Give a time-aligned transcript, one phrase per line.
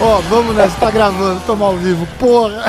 [0.00, 2.66] Ó, vamos nessa, tá gravando, tamo ao vivo, porra.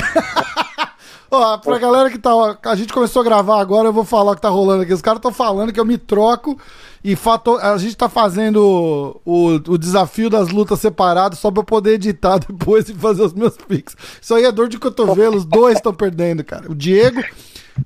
[1.30, 2.32] Ó, pra galera que tá.
[2.64, 4.94] A gente começou a gravar agora, eu vou falar o que tá rolando aqui.
[4.94, 6.58] Os caras estão falando que eu me troco
[7.04, 11.66] e fato, a gente tá fazendo o, o desafio das lutas separadas só pra eu
[11.66, 13.98] poder editar depois e fazer os meus pics.
[14.22, 16.72] Isso aí é dor de cotovelo, os dois estão perdendo, cara.
[16.72, 17.22] O Diego.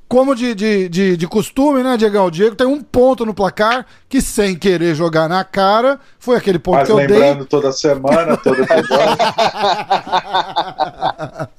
[0.07, 2.19] Como de, de, de, de, costume, né, Diego?
[2.19, 6.59] O Diego tem um ponto no placar que, sem querer jogar na cara, foi aquele
[6.59, 7.07] ponto Mas que eu dei.
[7.07, 9.17] lembrando toda semana, todo episódio.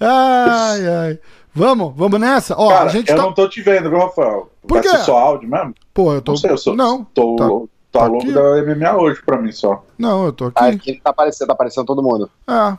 [0.00, 1.18] ai, ai.
[1.54, 2.54] Vamos, vamos nessa?
[2.58, 3.22] Ó, Cara, a gente eu tá...
[3.22, 4.50] não tô te vendo, viu, Rafael?
[4.66, 4.88] Por Vai quê?
[4.90, 5.74] ser só áudio mesmo?
[5.94, 6.32] Pô, eu tô.
[6.32, 6.76] Não sei, eu sou.
[6.76, 8.32] Não, Tô, tá- tô tá ao longo aqui.
[8.32, 9.82] da MMA hoje pra mim só.
[9.98, 10.54] não, eu tô aqui.
[10.56, 12.28] Ah, aqui tá aparecendo, tá aparecendo todo mundo.
[12.46, 12.76] Ah.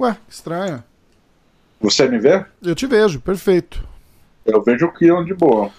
[0.00, 0.82] Ué, que estranho.
[1.80, 2.44] Você me vê?
[2.62, 3.82] Eu te vejo, perfeito.
[4.44, 5.70] Eu vejo o Kion de boa.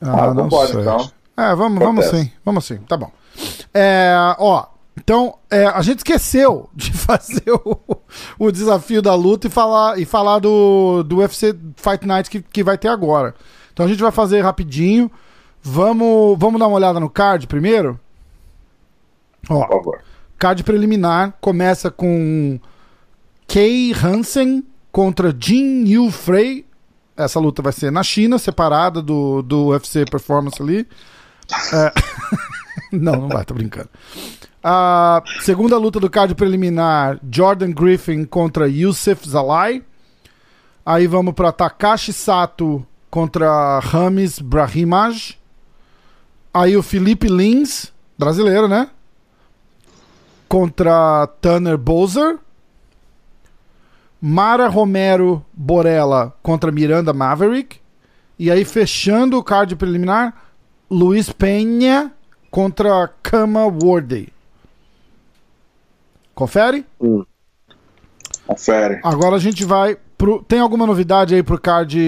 [0.00, 0.80] Ah, Ah, não vambora, sei.
[0.80, 1.10] então.
[1.36, 3.10] É, vamos, vamos sim, vamos sim, tá bom.
[3.72, 4.66] É, ó,
[4.98, 7.78] então, é, a gente esqueceu de fazer o,
[8.38, 12.64] o desafio da luta e falar, e falar do, do UFC Fight Night que, que
[12.64, 13.34] vai ter agora.
[13.72, 15.10] Então a gente vai fazer rapidinho.
[15.62, 18.00] Vamos, vamos dar uma olhada no card primeiro?
[19.48, 20.00] Ó, Por favor.
[20.38, 22.58] Card preliminar começa com
[23.46, 26.66] Kei Hansen contra Jin Yu Frey.
[27.16, 30.86] Essa luta vai ser na China, separada do, do UFC Performance ali.
[31.72, 31.92] É,
[32.92, 33.88] não, não vai, tô brincando.
[34.62, 39.82] A segunda luta do card preliminar, Jordan Griffin contra Yusuf Zalai.
[40.84, 45.38] Aí vamos para Takashi Sato contra Ramis Brahimaj.
[46.52, 48.88] Aí o Felipe Lins, brasileiro, né?
[50.48, 52.38] Contra Tanner Bowser.
[54.20, 57.78] Mara Romero Borella contra Miranda Maverick.
[58.38, 60.34] E aí, fechando o card preliminar,
[60.90, 62.12] Luiz Penha
[62.50, 64.28] contra Kama Wardey.
[66.34, 66.84] Confere?
[68.46, 69.00] Confere.
[69.02, 70.42] Agora a gente vai pro.
[70.42, 71.98] Tem alguma novidade aí pro card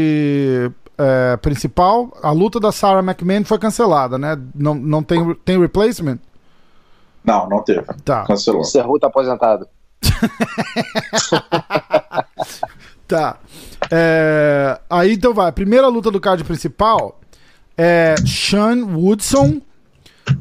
[0.98, 2.12] é, principal?
[2.22, 4.36] A luta da Sarah McMahon foi cancelada, né?
[4.54, 6.18] Não, não tem, tem replacement?
[7.24, 7.86] Não, não teve.
[8.04, 8.24] Tá.
[8.24, 8.60] Cancelou.
[8.60, 9.66] O Cerruto aposentado.
[13.08, 13.38] Tá.
[13.90, 15.48] É, aí então vai.
[15.48, 17.18] A primeira luta do card principal
[17.76, 19.62] é Sean Woodson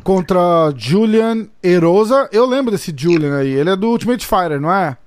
[0.04, 2.28] contra Julian Erosa.
[2.30, 3.50] Eu lembro desse Julian aí.
[3.50, 4.98] Ele é do Ultimate Fighter, não é?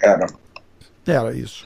[0.00, 0.26] Era.
[1.06, 1.62] Era isso.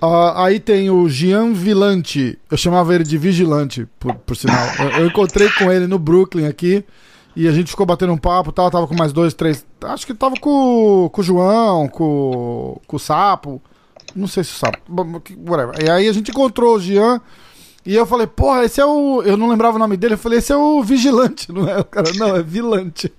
[0.00, 2.38] Ah, aí tem o Gian Villante.
[2.48, 4.64] Eu chamava ele de Vigilante, por, por sinal.
[4.78, 6.84] Eu, eu encontrei com ele no Brooklyn aqui.
[7.36, 8.70] E a gente ficou batendo um papo tal.
[8.70, 9.64] Tava com mais dois, três.
[9.82, 13.60] Acho que tava com, com o João, com, com o Sapo.
[14.14, 14.78] Não sei se o Sapo.
[15.48, 15.82] Whatever.
[15.84, 17.20] E aí a gente encontrou o Gian.
[17.86, 19.22] E eu falei, porra, esse é o.
[19.22, 20.14] Eu não lembrava o nome dele.
[20.14, 21.78] Eu falei, esse é o Vigilante, não é?
[21.80, 23.10] O cara, não, é Vilante.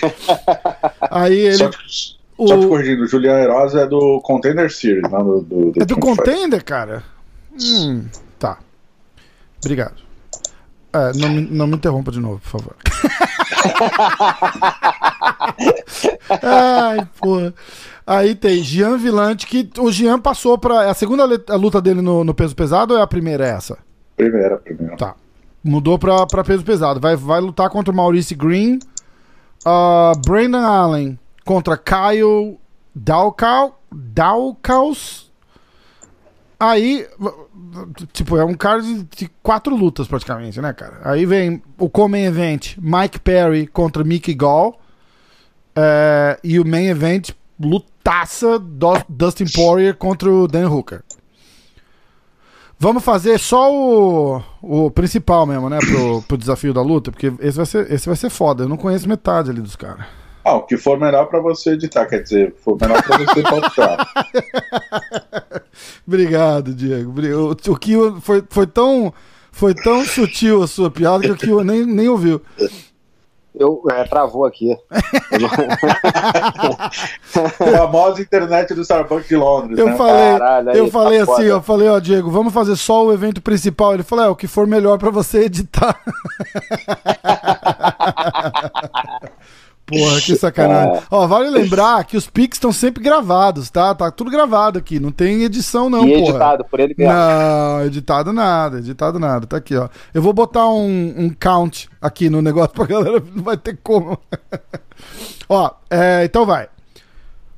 [1.10, 1.56] aí ele.
[1.56, 5.40] Só, te, o- só te corrigindo, o Julian Erosa é do Contender Series, não do,
[5.40, 6.34] do, É do Ultimate Fighter.
[6.34, 7.02] Contender, cara?
[7.60, 8.04] Hum,
[8.38, 8.58] tá.
[9.64, 10.03] Obrigado.
[10.94, 12.76] É, não, me, não me interrompa de novo, por favor.
[16.40, 17.52] Ai, porra.
[18.06, 20.84] Aí tem Jean Villante, que o Jean passou pra.
[20.84, 21.24] É a segunda
[21.56, 23.76] luta dele no, no peso pesado ou é a primeira essa?
[24.16, 24.96] Primeira, primeira.
[24.96, 25.16] Tá.
[25.64, 27.00] Mudou pra, pra peso pesado.
[27.00, 28.78] Vai, vai lutar contra o Maurice Green.
[29.64, 32.56] Ah, Brandon Allen contra Kyle
[32.94, 33.72] Daukaus.
[33.90, 35.32] Daukaus.
[36.60, 37.06] Aí,
[38.12, 41.00] tipo, é um cara de, de quatro lutas praticamente, né, cara?
[41.04, 44.78] Aí vem o Comain Event, Mike Perry contra Mickey Gall.
[45.76, 48.58] É, e o Main Event, lutaça,
[49.08, 51.02] Dustin Poirier contra o Dan Hooker.
[52.78, 55.78] Vamos fazer só o, o principal mesmo, né?
[55.78, 58.64] Pro, pro desafio da luta, porque esse vai, ser, esse vai ser foda.
[58.64, 60.04] Eu não conheço metade ali dos caras.
[60.44, 63.16] Ah, o que for melhor pra você editar, quer dizer, o que for melhor pra
[63.16, 64.06] você pautar.
[66.06, 67.14] Obrigado, Diego.
[67.38, 69.12] O, o Kio foi, foi, tão,
[69.50, 72.42] foi tão sutil a sua piada que o Kio nem, nem ouviu.
[73.54, 74.76] Eu, é, travou aqui.
[75.30, 75.48] Eu não-
[77.76, 79.96] Famosa internet do Starbucks de Londres, Eu né?
[79.96, 81.44] falei, Caralho, aí eu tá falei assim, foda.
[81.44, 83.94] eu falei, ó, Diego, vamos fazer só o evento principal.
[83.94, 85.96] Ele falou, é, o que for melhor pra você editar.
[89.86, 91.02] Porra, que sacanagem.
[91.10, 93.94] Ó, vale lembrar que os pics estão sempre gravados, tá?
[93.94, 96.30] Tá tudo gravado aqui, não tem edição não, e porra.
[96.30, 97.12] editado por ele mesmo.
[97.12, 99.46] Não, editado nada, editado nada.
[99.46, 99.88] Tá aqui, ó.
[100.14, 104.18] Eu vou botar um, um count aqui no negócio pra galera, não vai ter como.
[105.48, 106.68] ó, é, então vai.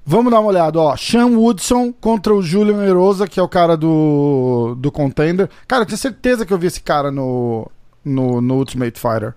[0.05, 0.97] Vamos dar uma olhada, ó.
[0.97, 5.49] Sean Woodson contra o Julian Erosa, que é o cara do, do Contender.
[5.67, 7.69] Cara, eu tinha certeza que eu vi esse cara no,
[8.05, 9.35] no, no Ultimate Fighter.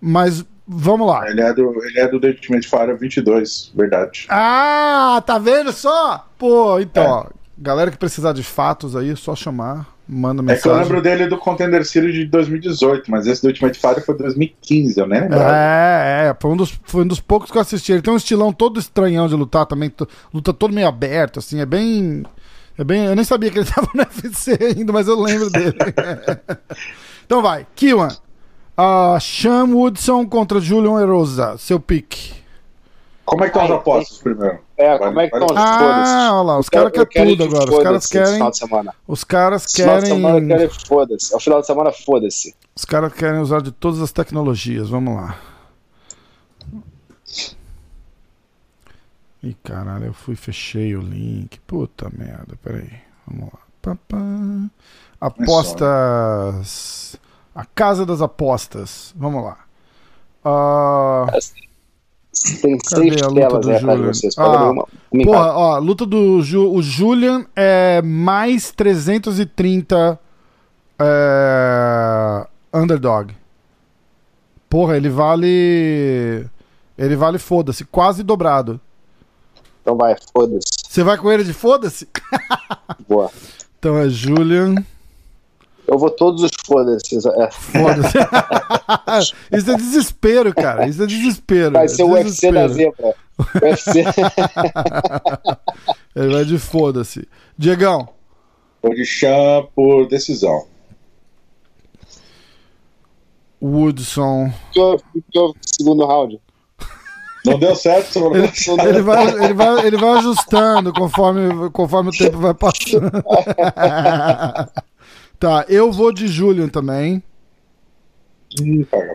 [0.00, 1.28] Mas vamos lá.
[1.30, 4.26] Ele é do, ele é do The Ultimate Fighter 22, verdade.
[4.28, 6.26] Ah, tá vendo só?
[6.38, 7.08] Pô, então, É.
[7.08, 7.26] ó.
[7.56, 9.86] Galera que precisar de fatos aí, é só chamar.
[10.06, 10.82] Manda É que eu mensagem.
[10.82, 15.06] lembro dele do Contender Series de 2018, mas esse do Ultimate Fighter foi 2015, eu
[15.06, 15.50] nem lembrava.
[15.56, 17.92] É, é, foi um, dos, foi um dos poucos que eu assisti.
[17.92, 19.90] Ele tem um estilão todo estranhão de lutar também,
[20.32, 22.22] luta todo meio aberto, assim, é bem.
[22.76, 23.06] É bem.
[23.06, 25.74] Eu nem sabia que ele tava no UFC ainda, mas eu lembro dele.
[27.24, 28.08] então vai, Kiwan.
[28.76, 32.34] Uh, Sean Woodson contra Julian Erosa, seu pique.
[33.24, 34.58] Como é que estão as apostas primeiro?
[34.76, 36.12] É, como é que estão os Ah, foda-se?
[36.34, 37.70] olha lá, os caras querem tudo agora.
[37.78, 38.32] Os caras querem.
[38.34, 38.94] Final de semana.
[39.06, 40.68] Os caras Esse Final de semana querem.
[40.68, 41.32] foda-se.
[41.32, 42.54] É o final de semana, foda-se.
[42.76, 44.90] Os caras querem usar de todas as tecnologias.
[44.90, 45.38] Vamos lá.
[49.42, 51.60] Ih, caralho, eu fui fechei o link.
[51.60, 52.90] Puta merda, peraí.
[53.26, 53.60] Vamos lá.
[53.80, 54.18] Pá, pá.
[55.20, 57.16] Apostas.
[57.54, 59.14] A casa das apostas.
[59.16, 59.58] Vamos lá.
[60.44, 61.26] Ah,
[62.60, 64.06] Tem seis a luta telas do de Julian?
[64.12, 64.34] vocês.
[64.38, 70.18] Ah, uma, uma porra, ó, luta do Ju, o Julian é mais 330
[70.98, 73.34] é, underdog.
[74.68, 76.46] Porra, ele vale.
[76.98, 78.80] Ele vale foda-se, quase dobrado.
[79.82, 80.66] Então vai, foda-se.
[80.88, 82.08] Você vai com ele de foda-se?
[83.08, 83.30] Boa.
[83.78, 84.74] Então é Julian.
[85.86, 87.16] Eu vou todos os foda-se.
[87.16, 87.50] É.
[87.50, 88.16] Foda-se.
[89.52, 90.88] Isso é desespero, cara.
[90.88, 91.72] Isso é desespero.
[91.72, 93.14] Vai é ser o UFC da zebra.
[93.62, 94.04] UFC.
[96.16, 97.28] Ele vai de foda-se.
[97.58, 98.08] Diegão.
[98.82, 100.66] Vou de Chan por decisão.
[103.62, 104.52] Woodson.
[104.72, 106.40] Ficou- ficou Segundo round.
[107.44, 108.18] Não deu certo.
[108.34, 108.50] Ele,
[108.88, 113.10] ele vai, ele, vai, ele vai ajustando conforme, conforme o tempo vai passando.
[115.38, 117.22] tá, eu vou de Julian também.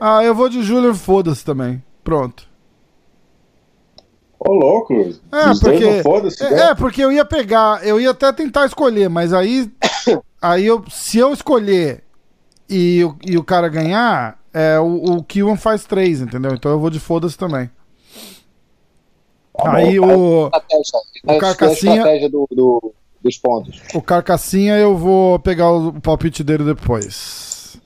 [0.01, 1.81] Ah, eu vou de Julian, foda-se também.
[2.03, 2.47] Pronto.
[4.39, 4.93] Ô, louco.
[5.31, 5.83] É, Os porque.
[5.83, 6.61] É, né?
[6.71, 9.71] é, porque eu ia pegar, eu ia até tentar escolher, mas aí.
[10.41, 12.01] Aí eu, se eu escolher
[12.69, 16.53] e, o- e o cara ganhar, é, o, o Kiwan faz três, entendeu?
[16.53, 17.69] Então eu vou de foda-se também.
[19.53, 19.69] Tá bom.
[19.71, 20.45] aí o.
[20.45, 20.49] O
[21.27, 22.93] a Carcassinha- estratégia do, do-
[23.29, 23.81] dos pontos.
[23.93, 27.79] O Carcassinha eu vou pegar o palpite dele depois.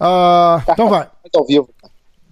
[0.00, 1.08] Ah, então vai.
[1.34, 1.68] Ao vivo.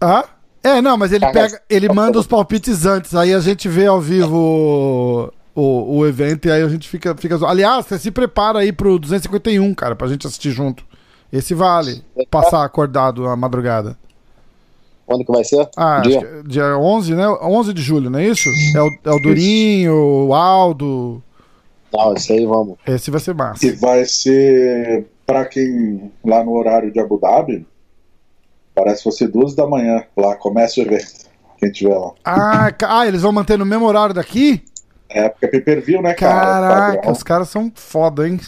[0.00, 0.24] Ah?
[0.62, 3.98] É, não, mas ele pega, ele manda os palpites antes, aí a gente vê ao
[3.98, 7.38] vivo o, o, o evento e aí a gente fica, fica.
[7.46, 10.84] Aliás, você se prepara aí pro 251, cara, pra gente assistir junto.
[11.32, 13.96] Esse vale passar acordado a madrugada.
[15.06, 15.68] Quando que vai ser?
[15.76, 16.20] Ah, Dia?
[16.20, 17.26] é dia 11, né?
[17.42, 18.48] 11 de julho, não é isso?
[18.76, 21.22] É o, é o Durinho, o Aldo.
[21.92, 22.78] Não, isso aí vamos.
[22.86, 23.60] Esse vai ser massa.
[23.60, 27.66] Que vai ser, pra quem lá no horário de Abu Dhabi,
[28.74, 30.04] parece que vai ser duas da manhã.
[30.16, 31.28] Lá começa o evento.
[31.58, 32.12] Quem tiver lá.
[32.24, 34.64] Ah, ah, eles vão manter no mesmo horário daqui?
[35.08, 36.40] É, porque é pay per view, né, cara?
[36.40, 38.40] Caraca, os caras são foda, hein?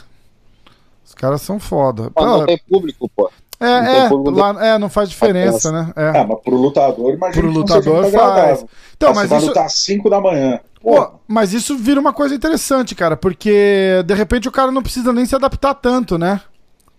[1.04, 2.10] Os caras são foda.
[2.10, 3.30] Pô, não tem público, pô.
[3.66, 5.92] É, tem é, lá- é, não faz diferença, né?
[5.96, 6.18] É.
[6.20, 7.42] Ah, mas pro lutador, imagina.
[7.42, 8.14] Pro lutador faz.
[8.14, 8.68] agradável.
[8.96, 10.60] Então, Ah, mas vai isso, lutar às 5 da manhã.
[10.80, 15.12] pô, mas isso vira uma coisa interessante, cara, porque de repente o cara não precisa
[15.12, 16.40] nem se adaptar tanto, né?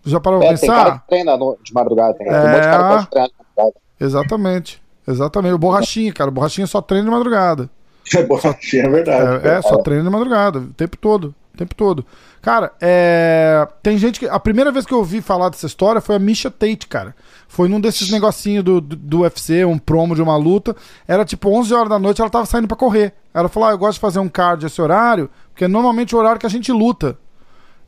[0.05, 0.99] Já parou pra É, tem cara pensar?
[0.99, 2.13] que treina no- de madrugada.
[2.15, 2.61] Tem, tem um monte de É.
[2.71, 3.73] cara que pode treinar de madrugada.
[3.99, 4.83] Exatamente.
[5.07, 5.53] Exatamente.
[5.53, 6.29] O Borrachinha, cara.
[6.29, 7.69] O Borrachinha só treina de madrugada.
[8.17, 9.47] É borrachinha, é verdade.
[9.47, 11.33] É, é, só treina de madrugada, o tempo todo.
[11.53, 12.05] O tempo todo.
[12.43, 13.65] Cara, é.
[13.81, 14.27] Tem gente que.
[14.27, 17.15] A primeira vez que eu ouvi falar dessa história foi a Misha Tate, cara.
[17.47, 20.75] Foi num desses negocinhos do, do, do UFC, um promo de uma luta.
[21.07, 23.13] Era tipo 11 horas da noite, ela tava saindo pra correr.
[23.33, 26.19] Ela falou: Ah, eu gosto de fazer um card esse horário, porque é normalmente o
[26.19, 27.17] horário que a gente luta.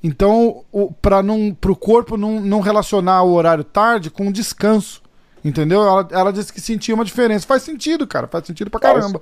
[0.01, 5.01] Então, o, pra não, pro corpo não, não relacionar o horário tarde com o descanso.
[5.43, 5.83] Entendeu?
[5.83, 7.45] Ela, ela disse que sentia uma diferença.
[7.45, 8.25] Faz sentido, cara.
[8.25, 9.21] Faz sentido pra caramba.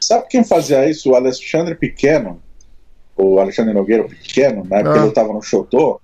[0.00, 1.10] Sabe quem fazia isso?
[1.10, 2.40] O Alexandre Pequeno,
[3.20, 4.98] o Alexandre Nogueira Pequeno, na época Ah.
[4.98, 6.00] ele estava no Chotô,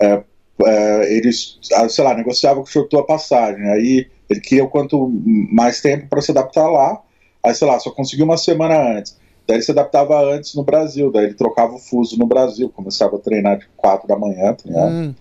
[0.00, 0.22] é,
[0.64, 3.68] é, eles, ah, sei lá, negociavam com o Chotô a passagem.
[3.70, 5.10] Aí ele queria o quanto
[5.50, 7.00] mais tempo para se adaptar lá.
[7.44, 9.18] Aí, sei lá, só conseguiu uma semana antes.
[9.46, 13.16] Daí ele se adaptava antes no Brasil, daí ele trocava o fuso no Brasil, começava
[13.16, 14.90] a treinar de 4 da manhã, tá ligado?
[14.92, 15.14] Hum.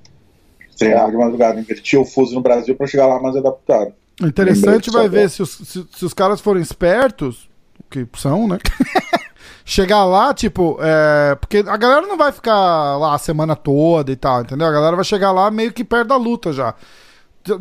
[0.78, 3.94] treinava de madrugada, invertia o fuso no Brasil para chegar lá mais adaptado.
[4.22, 7.50] Interessante vai ver se os, se, se os caras forem espertos,
[7.90, 8.60] que são, né?
[9.70, 14.16] Chegar lá, tipo, é, porque a galera não vai ficar lá a semana toda e
[14.16, 14.68] tal, entendeu?
[14.68, 16.74] A galera vai chegar lá meio que perto da luta já.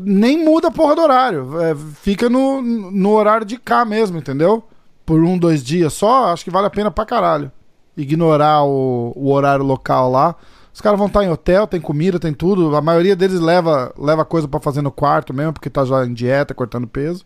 [0.01, 4.65] Nem muda a porra do horário, é, fica no, no horário de cá mesmo, entendeu?
[5.09, 7.51] por um, dois dias só, acho que vale a pena pra caralho.
[7.97, 10.37] Ignorar o, o horário local lá.
[10.71, 12.77] Os caras vão estar em hotel, tem comida, tem tudo.
[12.77, 16.13] A maioria deles leva, leva coisa pra fazer no quarto mesmo, porque tá já em
[16.13, 17.25] dieta, cortando peso.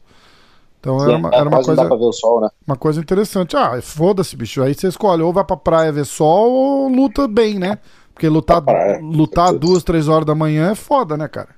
[0.83, 2.49] Então Sim, era uma, é, era uma coisa, dá pra ver o sol, né?
[2.67, 3.57] uma coisa interessante.
[3.57, 4.61] Ah, foda-se, bicho.
[4.65, 7.79] Aí você escolhe, ou vai pra praia ver sol ou luta bem, né?
[8.13, 11.51] Porque lutar, Pra lutar duas, três horas da manhã é foda, né, cara?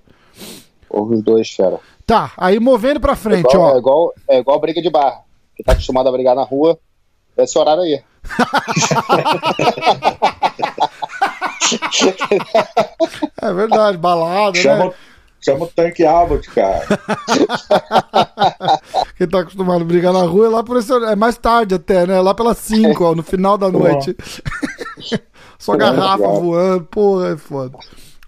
[0.90, 1.80] Houve os dois, fera.
[2.06, 3.78] Tá, aí movendo pra É frente, igual, é, ó.
[3.78, 5.22] igual, é igual briga de bar.
[5.56, 6.78] Que tá acostumado a brigar na rua,
[7.34, 8.02] é esse horário aí.
[13.40, 14.92] É verdade, balada, Chama, né?
[15.44, 16.84] Chama o tanque Abbott, cara.
[19.16, 20.92] Quem tá acostumado a brigar na rua é lá por esse.
[20.92, 22.18] É mais tarde até, né?
[22.20, 24.16] Lá pelas 5, ó, no final da noite.
[25.58, 27.78] Só garrafa voando, porra, é foda.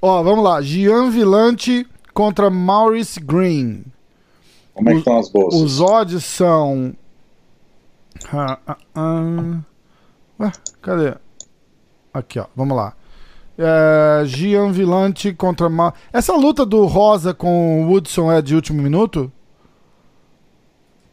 [0.00, 0.62] Ó, vamos lá.
[0.62, 3.84] Gian Villante contra Maurice Green.
[4.74, 5.60] Como é que estão as bolsas?
[5.60, 6.94] Os odds são.
[8.32, 9.60] Ah, ah, ah.
[10.40, 11.14] Ué, cadê?
[12.12, 12.46] Aqui, ó.
[12.54, 12.94] Vamos lá.
[13.58, 15.68] É, Gian Villante contra.
[15.68, 15.92] Ma...
[16.12, 19.32] Essa luta do Rosa com o Woodson é de último minuto?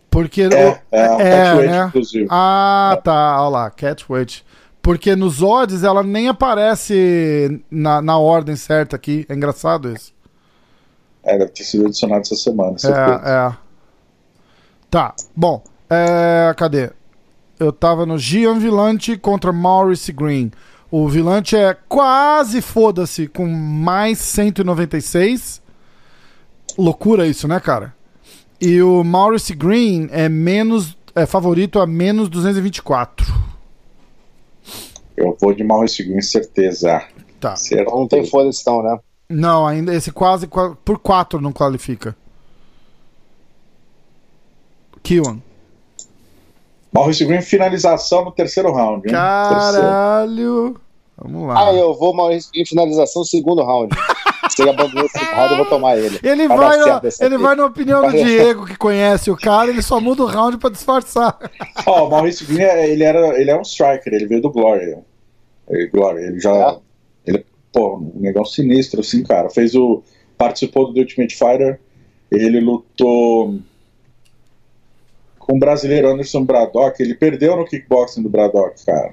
[0.10, 0.44] Porque.
[0.44, 1.86] É, é, um é, catchweight, né?
[1.88, 2.28] inclusive.
[2.30, 3.42] Ah, tá.
[3.42, 4.46] Olha lá, Catweight.
[4.82, 9.26] Porque nos odds ela nem aparece na, na ordem certa aqui.
[9.30, 10.14] É engraçado isso.
[11.24, 12.76] É, deve ter sido adicionado essa semana.
[12.84, 13.54] É, é.
[14.92, 15.64] Tá, bom.
[15.90, 16.92] É, cadê?
[17.58, 20.52] Eu tava no Gian Villante contra Maurice Green.
[20.96, 25.60] O Villante é quase foda-se com mais 196.
[26.78, 27.96] Loucura isso, né, cara?
[28.62, 33.26] E o Maurice Green é menos é favorito a menos 224.
[35.18, 37.04] Eu vou de Maurice Green, certeza.
[37.40, 37.56] Tá.
[37.56, 37.90] Certo.
[37.90, 39.00] Não tem foda-se então, né?
[39.28, 42.16] Não, ainda esse quase qua- por 4 não qualifica.
[45.02, 45.40] Kiwan.
[46.94, 49.08] Maurice Green, finalização no terceiro round.
[49.08, 49.14] hein?
[49.14, 49.88] Terceiro.
[49.88, 50.76] Caralho.
[51.18, 51.70] Vamos lá.
[51.70, 53.96] Ah, eu vou Maurício em finalização, segundo round.
[54.50, 56.20] Se ele abandonou esse round, eu vou tomar ele.
[56.22, 60.00] Ele Vai vai, ele vai na opinião do Diego, que conhece o cara, ele só
[60.00, 61.38] muda o round pra disfarçar.
[61.88, 64.98] Ó, o Maurice Green, é- ele, era, ele é um striker, ele veio do Glory.
[65.70, 66.52] Ele, Glory, ele já.
[66.54, 66.78] É?
[67.26, 69.50] Ele, pô, um negão sinistro, assim, cara.
[69.50, 70.04] Fez o.
[70.38, 71.80] Participou do The Ultimate Fighter.
[72.30, 73.60] Ele lutou
[75.44, 77.02] com o brasileiro Anderson Braddock.
[77.02, 79.12] Ele perdeu no kickboxing do Braddock, cara.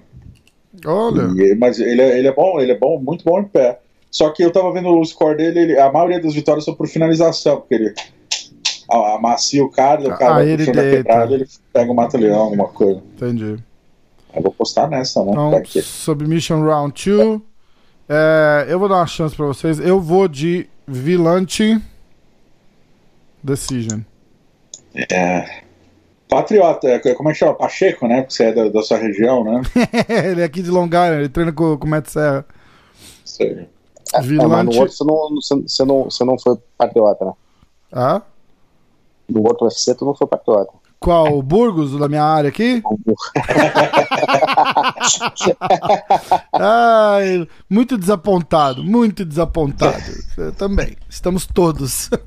[0.87, 1.23] Olha.
[1.43, 3.81] E- mas ele é, ele é bom, ele é bom, muito bom em pé.
[4.11, 6.89] Só que eu tava vendo o score dele, ele- a maioria das vitórias são por
[6.89, 7.95] finalização, porque ele
[8.89, 13.01] amacia o cara, o cara Ah, ele quebrada, ele pega o mata-leão, alguma coisa.
[13.17, 13.57] Entendi.
[14.35, 15.31] Eu vou postar nessa, né?
[15.33, 15.63] Então?
[15.83, 17.41] Submission Round 2.
[18.09, 19.79] É, eu vou dar uma chance pra vocês.
[19.79, 21.81] Eu vou de Villante
[23.43, 24.01] Decision.
[24.95, 25.63] É.
[26.31, 27.55] Patriota, é, como é que chama?
[27.55, 28.23] Pacheco, né?
[28.23, 29.63] Porque você é da, da sua região, né?
[30.25, 32.47] ele é aqui de Long Island, ele treina com, com o Matt Serra.
[33.25, 33.67] Isso aí.
[34.15, 37.33] É, mas no outro você não, você, não, você não foi patriota, né?
[37.93, 38.23] Ah?
[39.29, 40.73] No outro UFC tu não foi patriota.
[41.01, 41.39] Qual?
[41.39, 42.83] O Burgos, da minha área aqui?
[46.53, 49.97] Ai, muito desapontado, muito desapontado.
[50.37, 50.95] Eu também.
[51.09, 52.11] Estamos todos.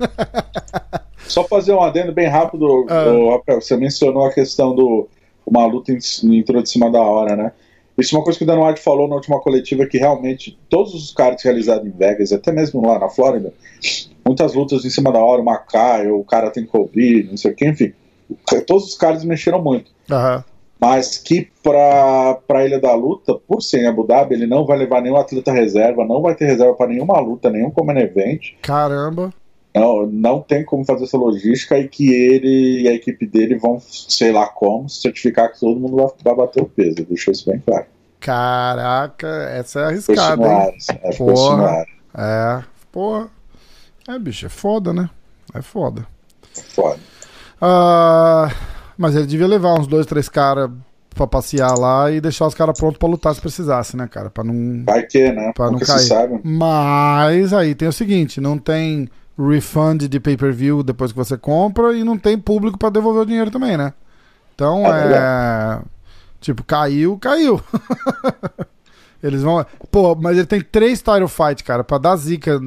[1.28, 3.38] Só fazer um adendo bem rápido, Ah.
[3.38, 5.08] Rafael, você mencionou a questão do
[5.46, 5.92] uma luta
[6.24, 7.52] entrou de cima da hora, né?
[7.98, 10.94] Isso é uma coisa que o Dan White falou na última coletiva, que realmente todos
[10.96, 13.54] os cards realizados em Vegas, até mesmo lá na Flórida,
[14.26, 17.56] muitas lutas em cima da hora, o Macai, o cara tem Covid, não sei o
[17.56, 17.94] que, enfim,
[18.66, 19.92] todos os cards mexeram muito.
[20.10, 20.44] Aham.
[20.80, 24.78] Mas que para a Ilha da Luta, por ser em Abu Dhabi, ele não vai
[24.78, 28.54] levar nenhum atleta reserva, não vai ter reserva para nenhuma luta, nenhum common event.
[28.62, 29.32] Caramba.
[29.76, 33.82] Não, não tem como fazer essa logística e que ele e a equipe dele vão,
[33.82, 37.06] sei lá como, certificar que todo mundo vai, vai bater o peso.
[37.10, 37.86] Deixou isso bem claro.
[38.20, 41.86] Caraca, essa é arriscada, é, Porra.
[42.16, 43.28] É, porra.
[44.08, 45.10] É, bicho, é foda, né?
[45.54, 46.06] É foda.
[46.70, 47.00] Foda.
[47.60, 48.50] Ah,
[48.98, 50.70] mas ele devia levar uns dois, três caras
[51.14, 54.30] pra passear lá e deixar os caras prontos pra lutar se precisasse, né, cara?
[54.30, 54.84] Pra não.
[54.86, 55.52] Vai que, né?
[55.54, 56.42] Pra não Nunca cair.
[56.44, 62.04] Mas aí tem o seguinte: não tem refund de pay-per-view depois que você compra e
[62.04, 63.94] não tem público pra devolver o dinheiro também, né?
[64.54, 65.82] Então É é.
[66.40, 67.62] Tipo, caiu, caiu.
[69.24, 69.66] Eles vão.
[69.90, 72.60] Pô, mas ele tem três title fight, cara, pra dar zica.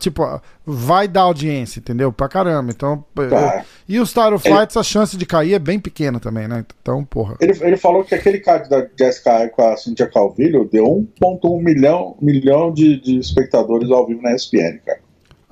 [0.00, 2.12] Tipo, vai dar audiência, entendeu?
[2.12, 2.72] Pra caramba.
[2.72, 3.04] Então.
[3.30, 3.64] Tá.
[3.88, 6.66] E os title fights, a chance de cair é bem pequena também, né?
[6.80, 7.36] Então, porra.
[7.40, 10.86] Ele, ele falou que aquele card da Jessica com a Cynthia Calvillo deu
[11.22, 15.01] 1,1 milhão, milhão de, de espectadores ao vivo na ESPN, cara.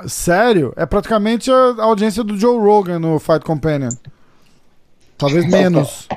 [0.09, 0.73] Sério?
[0.77, 3.91] É praticamente a audiência do Joe Rogan no Fight Companion.
[5.19, 6.09] Talvez menos.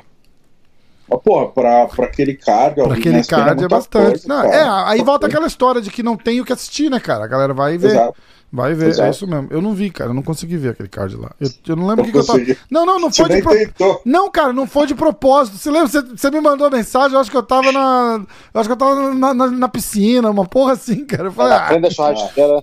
[1.08, 4.08] Mas, porra, pra, pra aquele card, Pra aquele pena card é bastante.
[4.10, 6.98] coisa, Não, é, aí volta aquela história de que não tem o que assistir, né,
[6.98, 7.24] cara?
[7.24, 7.90] A galera vai ver.
[7.90, 8.14] Exato.
[8.54, 9.10] Vai ver, é Exato.
[9.10, 9.48] isso mesmo.
[9.50, 10.10] Eu não vi, cara.
[10.10, 11.32] Eu não consegui ver aquele card lá.
[11.40, 12.38] Eu, eu não lembro o que, que eu tava.
[12.70, 14.00] Não, não, não Você foi de propósito.
[14.04, 15.56] Não, cara, não foi de propósito.
[15.56, 15.88] Você lembra?
[15.88, 18.24] Você, você me mandou mensagem, eu acho que eu tava na.
[18.54, 21.24] Eu acho que eu tava na, na- na piscina, uma porra assim, cara.
[21.24, 22.60] Eu falei, ah, churrasqueira.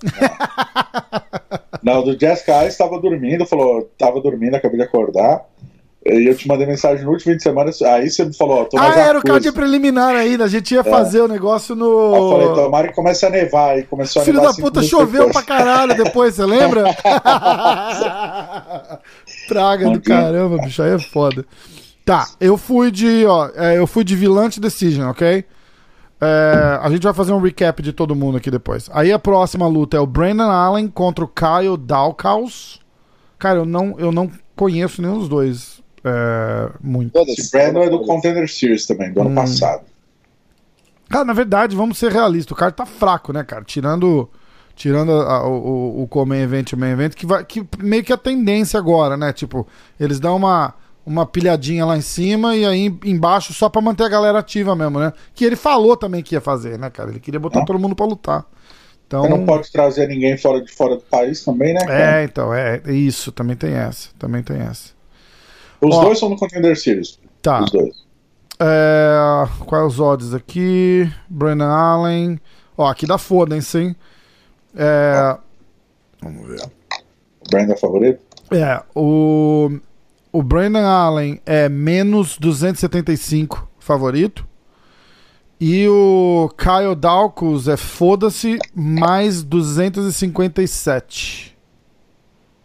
[1.83, 5.43] Não, do Jessica Ice tava dormindo, falou, tava dormindo, acabei de acordar.
[6.03, 8.65] E eu te mandei mensagem no último fim de semana, aí você me falou, ó,
[8.65, 10.45] tô mais ah era o card preliminar ainda.
[10.45, 12.55] A gente ia fazer o negócio Aí eu falei, no.
[12.55, 13.75] tomara que comece a nevar.
[13.75, 15.45] Aí começou a Filho nevar da cinco puta, choveu depois.
[15.45, 16.85] pra caralho depois, você lembra?
[19.47, 21.45] Praga do caramba, bicho, aí é foda.
[22.03, 25.45] Tá, eu fui de, ó, é, eu fui de Vilante Decision, ok?
[26.19, 28.89] É, a gente vai fazer um recap de todo mundo aqui depois.
[28.91, 32.79] Aí a próxima luta é o Brandon Allen contra o Kyle Dalkaus.
[33.37, 37.17] Cara, eu não, eu não conheço nenhum dos dois é, muito.
[37.29, 39.35] Esse Brandon é do Contender Series também, do ano Hum.
[39.35, 39.83] passado.
[41.09, 42.51] Cara, na verdade, vamos ser realistas.
[42.51, 43.63] O cara tá fraco, né, cara?
[43.63, 44.29] Tirando,
[44.75, 45.53] tirando a- o,
[45.99, 48.77] o, o Comain Event e o Main Event, que, vai, que meio que a tendência
[48.77, 49.33] agora, né?
[49.33, 49.67] Tipo,
[49.99, 50.73] eles dão uma,
[51.05, 54.99] uma pilhadinha lá em cima e aí embaixo só pra manter a galera ativa mesmo,
[54.99, 55.11] né?
[55.35, 57.09] Que ele falou também que ia fazer, né, cara?
[57.09, 57.65] Ele queria botar Ah.
[57.65, 58.45] todo mundo pra lutar.
[59.05, 61.81] Então, Você não pode trazer ninguém fora de fora do país também, né?
[61.81, 62.21] cara?
[62.21, 63.33] é, então, é é isso.
[63.33, 64.07] Também tem essa.
[64.17, 64.91] Também tem essa.
[65.81, 66.03] Os ó.
[66.03, 67.19] dois são do Contender Series.
[67.41, 67.63] Tá.
[67.63, 68.05] Os dois.
[68.59, 71.11] É, quais os odds aqui?
[71.27, 72.39] Brennan Allen.
[72.77, 73.95] Ó, aqui dá foda-se, hein?
[74.75, 75.35] É,
[76.21, 76.61] vamos ver.
[77.41, 78.21] O Brandon é favorito?
[78.51, 79.71] É, o,
[80.31, 84.47] o Brandon Allen é menos 275 favorito.
[85.59, 91.55] E o Kyle Dawkins é foda-se mais 257.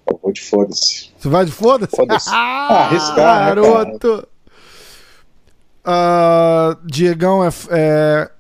[0.07, 1.11] Eu vou de foda-se.
[1.27, 1.97] Você vai de foda-se?
[1.97, 2.31] Foda-se.
[2.33, 4.29] ah, arriscar, né, garoto.
[5.85, 8.31] Ah, Diegão é, é.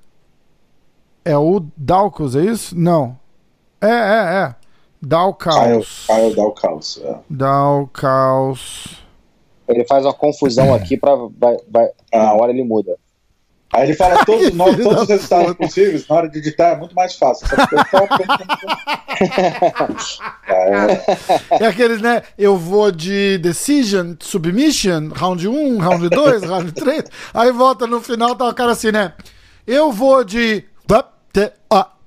[1.25, 2.79] É o Dawkins, é isso?
[2.79, 3.19] Não.
[3.81, 4.55] É, é, é.
[4.55, 6.07] Kyle, Dawkins.
[6.07, 7.01] Kyle dá o caos.
[7.03, 7.17] É.
[7.29, 9.03] Dawkins.
[9.67, 11.17] Ele faz uma confusão aqui pra.
[11.17, 12.97] Vai, vai, na hora ele muda.
[13.73, 16.95] Aí ele fala todos, Filho todos os resultados possíveis, na hora de editar é muito
[16.95, 17.47] mais fácil.
[17.49, 17.77] Só que-
[20.49, 22.23] É, É aqueles, né?
[22.39, 27.05] Eu vou de decision, submission, round 1, round 2, round 3.
[27.35, 29.13] Aí volta no final, tá o cara assim, né?
[29.67, 30.65] Eu vou de.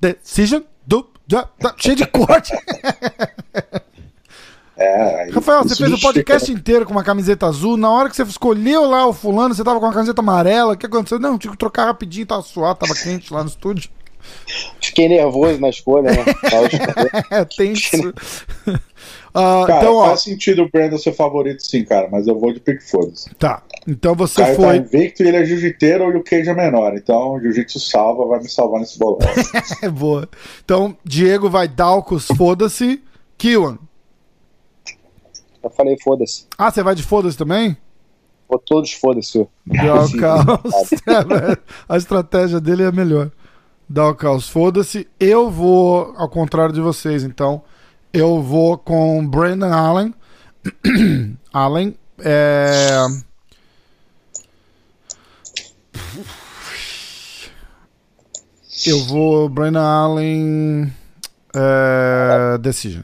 [0.01, 1.05] Decision, do,
[1.77, 2.53] cheio de corte.
[4.79, 7.75] é, Rafael, você isso fez o justifica, podcast inteiro com uma camiseta azul.
[7.75, 10.73] Na hora que você escolheu lá o fulano, você tava com uma camiseta amarela.
[10.73, 11.19] O que aconteceu?
[11.19, 13.89] Não, tinha que trocar rapidinho, tava suado, tava quente lá no estúdio.
[14.81, 16.23] Fiquei nervoso na escolha, né?
[16.43, 17.25] Escolhendo.
[17.31, 18.13] É tenso.
[19.33, 22.51] Ah, Cara, então, ó, faz sentido o Brandon ser favorito sim, cara, mas eu vou
[22.51, 23.29] de pick foda-se.
[23.35, 23.61] tá.
[23.87, 24.77] Então você cara tá foi.
[24.77, 26.95] invicto e ele é jiu-jiteiro e o Cage é menor.
[26.95, 29.19] Então o jiu-jitsu salva, vai me salvar nesse bolão.
[29.81, 30.27] É boa.
[30.63, 33.01] Então, Diego vai Dalcos, foda-se.
[33.37, 33.77] Kiwan.
[35.61, 36.45] Eu falei, foda-se.
[36.57, 37.77] Ah, você vai de foda-se também?
[38.47, 39.47] Vou todos foda-se.
[39.65, 40.89] Dalcaus.
[41.87, 43.29] A estratégia dele é melhor.
[43.87, 45.07] Dalcaus, foda-se.
[45.19, 47.61] Eu vou, ao contrário de vocês, então.
[48.11, 50.15] Eu vou com Brandon Allen.
[51.53, 51.95] Allen.
[52.19, 53.05] É...
[58.87, 60.93] Eu vou Brandon Allen.
[61.55, 62.57] É...
[62.59, 63.03] Decision.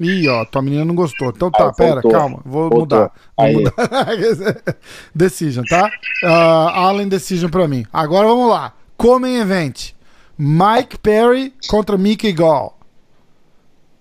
[0.00, 1.28] Ih, ó, tua menina não gostou.
[1.28, 2.10] Então tá, Ah, pera, voltou.
[2.10, 2.40] calma.
[2.44, 2.80] Vou Voltou.
[2.80, 3.12] mudar.
[3.36, 3.54] Vou Aí.
[3.54, 3.72] mudar.
[5.14, 5.90] Decision, tá?
[6.24, 7.84] Ah, Allen Decision pra mim.
[7.92, 8.72] Agora vamos lá.
[8.96, 9.90] Comem Event.
[10.38, 12.78] Mike Perry contra Mickey Gall.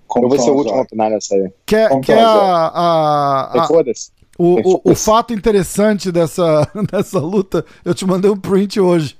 [0.07, 1.51] Como Eu vou ser o último a opinar nessa aí.
[1.65, 4.09] Quer, a, a- a- Foda-se.
[4.37, 7.65] o, o, o fato interessante dessa, dessa luta?
[7.83, 9.18] Eu te mandei um print hoje.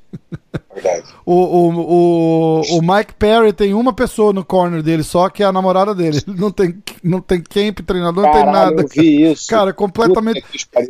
[0.73, 1.03] Verdade.
[1.25, 5.45] O, o, o, o Mike Perry tem uma pessoa no corner dele só, que é
[5.45, 6.21] a namorada dele.
[6.27, 8.81] Ele não tem, não tem camp, treinador, não tem Caralho, nada.
[8.83, 9.47] eu vi isso.
[9.47, 10.43] Cara, completamente.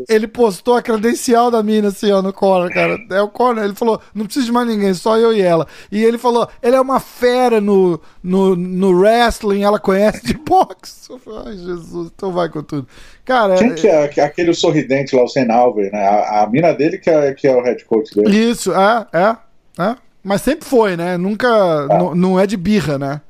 [0.08, 2.97] Ele postou a credencial da mina assim, ó, no corner, cara.
[3.10, 3.63] É o corner.
[3.65, 5.67] Ele falou: não precisa de mais ninguém, só eu e ela.
[5.91, 11.10] E ele falou: ele é uma fera no, no, no wrestling, ela conhece de boxe.
[11.10, 12.88] Eu falei, Ai, Jesus, então vai com tudo.
[13.25, 15.99] Cara, Quem que é que- aquele sorridente lá, o Sen Alver, né?
[16.08, 18.36] A, a mina dele que é, que é o head coach dele.
[18.36, 19.36] isso, é, é,
[19.84, 19.95] é.
[20.24, 21.17] Mas sempre foi, né?
[21.17, 21.48] Nunca.
[21.89, 23.22] n- Não é de birra, né?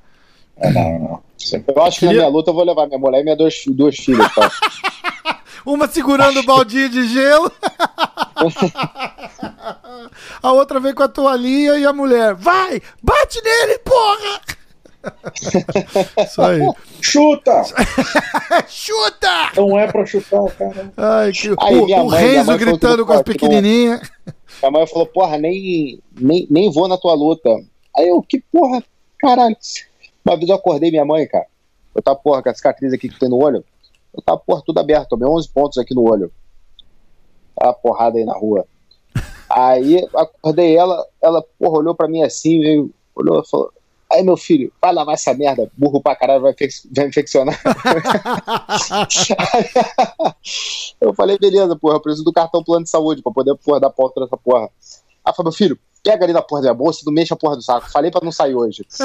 [0.57, 1.23] É, não, não.
[1.67, 3.95] Eu acho que na minha luta eu vou levar minha mulher e minhas duas, duas
[3.95, 4.33] filhas.
[4.33, 4.51] Tá?
[5.65, 7.51] Uma segurando o baldinho de gelo.
[10.41, 12.33] a outra vem com a toalhinha e a mulher.
[12.33, 12.81] Vai!
[13.01, 14.41] Bate nele, porra!
[16.25, 16.59] Isso aí.
[17.01, 17.63] Chuta!
[18.67, 19.51] Chuta!
[19.55, 20.93] Não é pra chutar, cara.
[20.97, 21.47] Ai, que...
[21.59, 24.01] Aí, o o mãe- minha Renzo gritando com as pode, pequenininhas.
[24.61, 27.49] Minha mãe falou, porra, nem, nem, nem vou na tua luta.
[27.95, 28.83] Aí eu, que porra,
[29.17, 29.55] caralho.
[30.25, 31.47] Uma vez eu acordei minha mãe, cara.
[31.95, 33.63] Eu tava, porra, com a cicatriz aqui que tem no olho.
[34.13, 35.09] Eu tava, porra, tudo aberto.
[35.09, 36.31] Tomei 11 pontos aqui no olho.
[37.55, 38.65] Tava porrada aí na rua.
[39.49, 43.73] Aí acordei ela, ela, porra, olhou pra mim assim, veio, olhou e falou.
[44.11, 46.55] Aí, meu filho, vai lavar essa merda, burro pra caralho, vai,
[46.95, 47.61] vai infeccionar.
[50.99, 53.91] eu falei, beleza, porra, eu preciso do cartão plano de saúde pra poder, porra, dar
[53.91, 54.67] pauta nessa porra.
[55.23, 57.37] Aí falou, meu filho, pega ali na porra da minha bolsa e não mexa a
[57.37, 57.91] porra do saco.
[57.91, 58.83] Falei pra não sair hoje.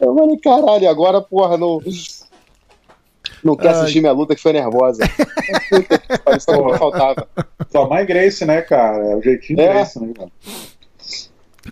[0.00, 1.82] Eu falei, caralho, agora, porra, não.
[3.42, 3.74] Não quer Ai.
[3.74, 5.02] assistir minha luta que foi nervosa.
[5.70, 7.28] Puta que pariu, faltava.
[7.70, 8.98] Tua mãe Grace, né, cara?
[9.12, 9.68] É o jeitinho É.
[9.72, 10.30] Grace, né, cara?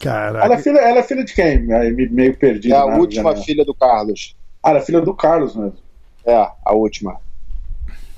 [0.00, 0.44] Caraca.
[0.44, 1.72] Ela é, filha, ela é filha de quem?
[1.72, 2.74] Aí, me- meio perdido.
[2.74, 3.42] É a né, última né?
[3.42, 4.36] filha do Carlos.
[4.62, 5.76] Ah, ela é filha do Carlos mesmo.
[6.24, 7.16] É, a última.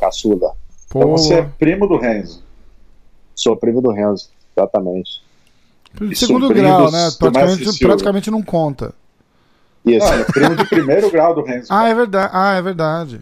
[0.01, 0.55] Caçula.
[0.89, 2.43] Pô, Então você é primo do Renzo.
[3.35, 4.31] Sou primo do Renzo.
[4.57, 5.23] Exatamente.
[6.01, 7.09] de segundo grau, né?
[7.19, 8.93] Praticamente, praticamente não conta.
[9.85, 10.07] Isso.
[10.13, 11.69] Ele é primo de primeiro grau do Renzo.
[11.71, 12.31] Ah, é verdade.
[12.35, 13.21] Ah, é verdade.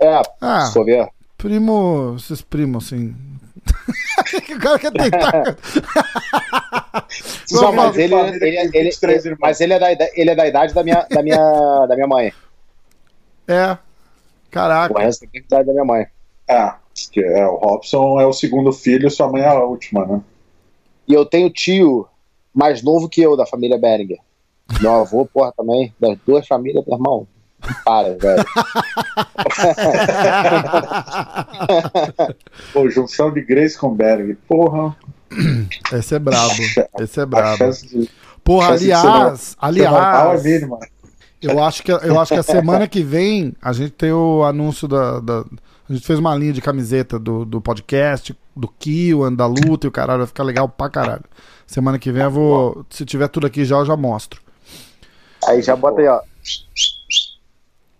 [0.00, 1.08] É, Ah, se for ver.
[1.36, 2.14] primo.
[2.16, 3.14] Esses primos, assim.
[4.54, 5.56] o cara quer tentar.
[7.52, 9.38] Não, mas ele, ele, ele, 23 irmãos.
[9.40, 12.32] mas ele é da, ele é da idade da minha, da minha, da minha mãe.
[13.46, 13.76] É.
[14.50, 14.94] Caraca.
[14.94, 16.06] O Renzo tem a idade da minha mãe.
[16.48, 16.78] Ah,
[17.12, 20.20] que é, o Robson é o segundo filho, sua mãe é a última, né?
[21.06, 22.06] E eu tenho tio
[22.54, 24.18] mais novo que eu, da família Beringer.
[24.80, 25.92] Meu avô, porra, também.
[25.98, 27.26] Das duas famílias, meu irmão.
[27.84, 28.44] Para, velho.
[32.72, 34.34] Pô, junção de Grace com Berg.
[34.48, 34.96] Porra.
[35.92, 36.54] Esse é brabo.
[37.00, 37.70] Esse é brabo.
[37.72, 38.08] de,
[38.42, 40.44] Porra, de aliás, é aliás,
[41.42, 44.86] eu acho, que, eu acho que a semana que vem a gente tem o anúncio
[44.88, 45.20] da.
[45.20, 45.44] da-
[45.88, 49.88] a gente fez uma linha de camiseta do, do podcast, do Kiwan, da luta e
[49.88, 51.24] o caralho, vai ficar legal pra caralho.
[51.66, 52.86] Semana que vem eu vou.
[52.90, 54.40] Se tiver tudo aqui já, eu já mostro.
[55.48, 56.20] Aí já bota aí, ó.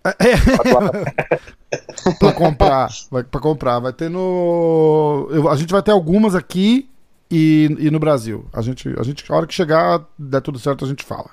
[2.19, 2.89] pra comprar.
[3.11, 3.79] Vai, pra comprar.
[3.81, 5.29] Vai ter no.
[5.31, 6.89] eu- a gente vai ter algumas aqui
[7.31, 8.47] e, e no Brasil.
[8.53, 11.31] A gente, a gente, a hora que chegar, der tudo certo, a gente fala.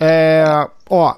[0.00, 1.16] É, ó.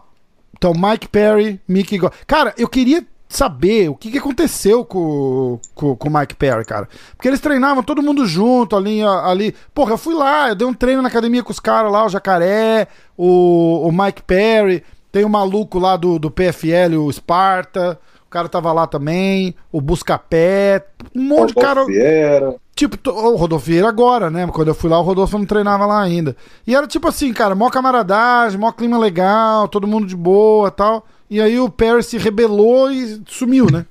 [0.57, 2.11] Então, Mike Perry, Mickey Go...
[2.27, 6.87] Cara, eu queria saber o que, que aconteceu com, com, com o Mike Perry, cara.
[7.17, 9.55] Porque eles treinavam todo mundo junto ali, ali.
[9.73, 12.11] Porra, eu fui lá, eu dei um treino na academia com os caras lá, o
[12.11, 14.85] Jacaré, o, o Mike Perry.
[15.13, 17.99] Tem o maluco lá do, do PFL, o Sparta.
[18.27, 19.55] O cara tava lá também.
[19.73, 20.87] O Buscapé.
[21.15, 21.85] Um monte de cara.
[21.85, 22.55] Vieira.
[22.77, 24.47] Tipo, o Rodolfo Vieira agora, né?
[24.47, 26.35] Quando eu fui lá, o Rodolfo não treinava lá ainda.
[26.67, 31.05] E era tipo assim, cara, mó camaradagem, mó clima legal, todo mundo de boa tal.
[31.29, 33.85] E aí o Perry se rebelou e sumiu, né?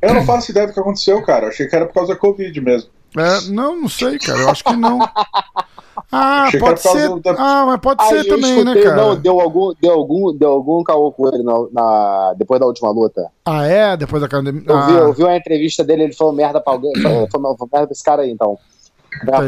[0.00, 1.48] Eu não faço ideia do que aconteceu, cara.
[1.48, 2.90] Achei que era por causa da Covid mesmo.
[3.16, 4.40] É, não, não sei, cara.
[4.40, 4.98] Eu acho que não.
[6.12, 7.08] Ah, pode ser.
[7.20, 8.96] da- Ah, mas pode Aí ser também, né, escutei, cara?
[8.96, 12.90] não, deu algum, deu algum, deu algum caô com ele na, na- depois da última
[12.90, 13.26] luta.
[13.46, 13.96] Ah, é?
[13.96, 14.62] Depois da academia.
[14.66, 17.56] Eu, vi, Ah, eu vi uma entrevista dele, ele falou merda pra alguém, falou, falou
[17.56, 18.58] falou merda pra esse cara aí, então.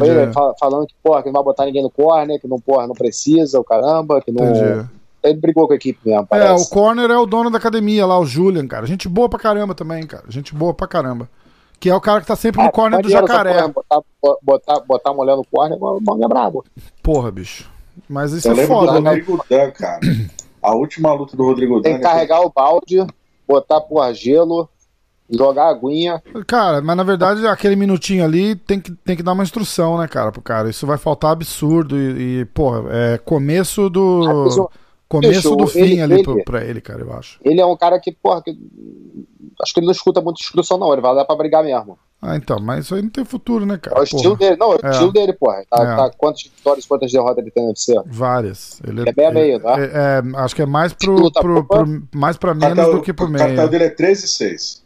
[0.02, 2.86] Ele, fal- falando que, porra, que não vai botar ninguém no corner, que não, porra,
[2.86, 4.44] não precisa, o caramba, que não...
[4.44, 4.86] entendi.
[5.22, 6.66] Ele brigou com a equipe mesmo, É, parece.
[6.66, 8.84] o Corner é o dono da academia lá, o Julian, cara.
[8.86, 10.24] Gente boa pra caramba também, cara.
[10.28, 11.26] Gente boa pra caramba.
[11.84, 13.52] Que é o cara que tá sempre no Ah, corner do jacaré.
[13.68, 14.00] porra, Botar,
[14.42, 16.64] botar, botar a mulher no corner, o nome é brabo.
[17.02, 17.70] Porra, bicho.
[18.08, 19.10] Mas isso Eu é foda, do né?
[19.10, 20.00] Rodrigo Dan, cara.
[20.62, 21.82] A última luta do Rodrigo Dan.
[21.82, 23.06] Tem que carregar o balde,
[23.46, 24.66] botar, porra, gelo,
[25.28, 26.22] jogar aguinha.
[26.46, 30.08] Cara, mas na verdade aquele minutinho ali tem que, tem que dar uma instrução, né,
[30.08, 30.70] cara, pro cara.
[30.70, 34.48] Isso vai faltar absurdo e, e, porra, é começo Ah, do.
[34.56, 34.70] eu-
[35.06, 37.38] Começo do fim ele- ali ele- pra ele, cara, eu acho.
[37.44, 38.58] Ele é um cara que, porra, que...
[39.62, 40.92] acho que ele não escuta muito instrução, não.
[40.92, 41.98] Ele vai lá pra brigar mesmo.
[42.22, 44.00] Ah, então, mas isso aí não tem futuro, né, É cara?
[44.00, 44.56] o estilo Porra, dele.
[44.58, 44.90] Não, é o É.
[44.90, 45.62] estilo dele, porra.
[45.68, 45.96] Tá, É.
[45.96, 47.94] tá quantas vitórias, quantas derrotas ele tem no UFC?
[48.06, 48.80] várias.
[48.86, 49.74] Ele É meio a meio, tá?
[49.78, 51.84] é- é, acho que é mais pro, pro- boa.
[51.84, 53.68] pro- mais pra O menos cartel, do que pro o cartel meio.
[53.68, 54.82] dele é 13 e 6.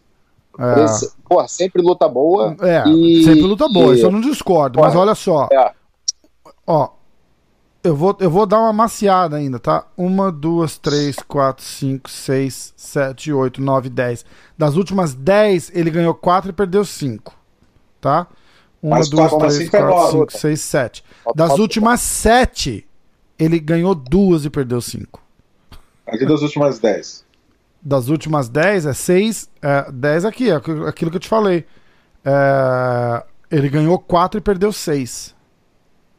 [0.58, 1.08] É.
[1.28, 2.56] Porra, sempre luta boa.
[2.60, 4.80] É, E- sempre luta boa, e- isso eu não discordo.
[4.80, 5.04] Mas Porra.
[5.04, 5.70] olha só, É.
[6.66, 6.88] ó.
[7.82, 9.86] Eu vou, eu vou dar uma maciada ainda, tá?
[9.96, 14.24] Uma, duas, três, quatro, cinco, seis, sete, oito, nove, dez.
[14.56, 17.36] Das últimas dez, ele ganhou quatro e perdeu cinco.
[18.00, 18.26] Tá?
[18.82, 20.10] Uma, Mas duas, três, cinco é quatro, nove.
[20.10, 21.04] cinco, seis, sete.
[21.36, 22.86] Das últimas sete,
[23.38, 25.22] ele ganhou duas e perdeu cinco.
[26.06, 27.24] Aqui das últimas 10.
[27.80, 31.64] Das últimas dez, é seis, é, dez aqui, é aquilo que eu te falei.
[32.24, 35.34] É, ele ganhou quatro e perdeu seis.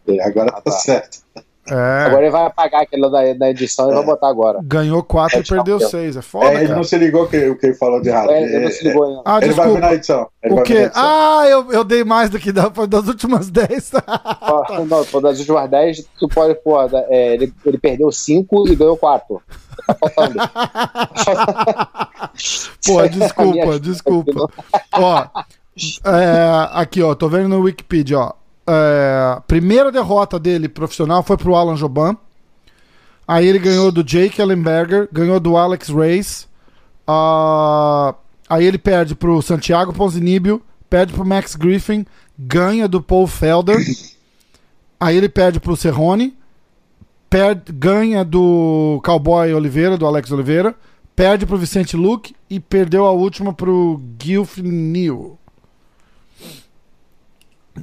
[0.07, 0.71] É, agora tá, tá.
[0.71, 1.19] certo.
[1.71, 1.73] É,
[2.05, 4.59] Agora ele vai apagar aquele da, da edição e vai botar agora.
[4.63, 5.89] ganhou 4 e É, tchau, perdeu tchau.
[5.89, 6.17] 6.
[6.17, 6.75] É foda, É, ele cara.
[6.75, 8.31] não se ligou que, o que ele falou de errado.
[8.31, 9.21] É, ele não se ligou ainda.
[9.23, 9.79] Ah, ele vai ver desculpa.
[9.87, 10.27] na edição.
[10.41, 10.73] Ele O quê?
[10.73, 11.03] edição.
[11.05, 13.91] Ah, eu, eu dei mais do que da, das últimas 10.
[14.41, 18.75] Ó, Não, pô, das últimas 10, tu pode, pô, é, ele, ele perdeu 5 e
[18.75, 19.41] ganhou 4.
[19.85, 20.39] Tá faltando.
[22.85, 24.49] Pô, desculpa, desculpa.
[24.93, 25.25] Ó,
[26.05, 28.33] é, aqui, ó, tô vendo no Wikipedia, ó.
[28.71, 32.15] É, primeira derrota dele profissional foi pro Alan Joban.
[33.27, 36.47] Aí ele ganhou do Jake Ellenberger, ganhou do Alex Reis.
[37.07, 38.13] Ah,
[38.47, 42.05] aí ele perde pro Santiago Ponzinibbio, perde pro Max Griffin,
[42.37, 43.77] ganha do Paul Felder.
[45.01, 46.35] Aí ele perde pro Cerrone,
[47.29, 50.75] perde, ganha do Cowboy Oliveira, do Alex Oliveira,
[51.15, 55.38] perde pro Vicente Luke e perdeu a última pro Gilf Neal.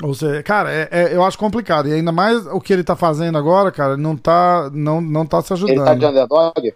[0.03, 1.89] Ou seja, cara, é- é- eu acho complicado.
[1.89, 5.41] E ainda mais o que ele tá fazendo agora, cara, não tá, não, não tá
[5.43, 5.99] se Ele tá ajudando.
[5.99, 6.75] de underdog?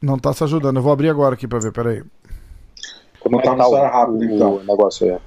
[0.00, 0.76] Não tá se ajudando.
[0.76, 2.02] Eu vou abrir agora aqui pra ver, peraí.
[3.20, 4.60] Como é Tá tá história o, rápida, o então.
[4.66, 5.18] negócio aí?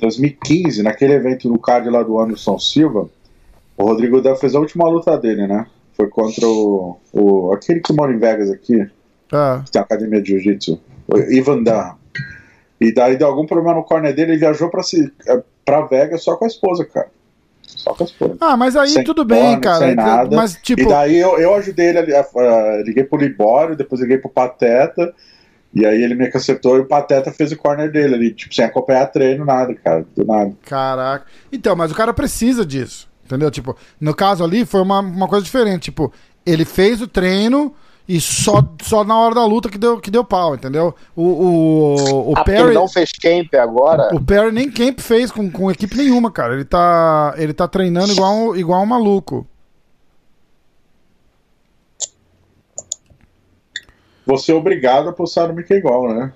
[0.00, 3.08] 2015, naquele evento no card lá do Anderson Silva,
[3.76, 5.66] o Rodrigo Del fez a última luta dele, né?
[5.96, 9.60] Foi contra o, o aquele que mora em Vegas aqui, É.
[9.64, 11.94] que tem a academia de jiu-jitsu, o Ivan Dunham.
[12.80, 15.12] E daí deu algum problema no corner dele, ele viajou pra, se,
[15.64, 17.08] pra Vegas só com a esposa, cara.
[17.66, 18.36] Só com a esposa.
[18.40, 19.86] Ah, mas aí Sem tudo bem, corner, cara.
[19.86, 20.36] sem nada.
[20.36, 22.26] Mas, tipo, E daí eu, eu ajudei ele, a-
[22.84, 25.14] liguei pro Libório, depois liguei pro Pateta,
[25.74, 28.64] e aí ele me acertou e o Pateta fez o corner dele ali, tipo, sem
[28.64, 30.52] acompanhar treino, nada, cara, do nada.
[30.66, 31.24] Caraca.
[31.50, 33.08] Então, mas o cara precisa disso.
[33.24, 33.50] Entendeu?
[33.50, 35.84] Tipo, no caso ali foi uma, uma coisa diferente.
[35.84, 36.12] Tipo,
[36.44, 37.74] ele fez o treino
[38.08, 40.94] e só, só na hora da luta que deu, que deu pau, entendeu?
[41.14, 42.62] O, o, o ah, Perry.
[42.62, 44.14] ele não fez camp agora?
[44.14, 46.54] O Perry nem camp fez com, com equipe nenhuma, cara.
[46.54, 49.46] Ele tá, ele tá treinando igual, um- igual um maluco.
[54.26, 56.32] Você é obrigado a postar no Mickey igual, né?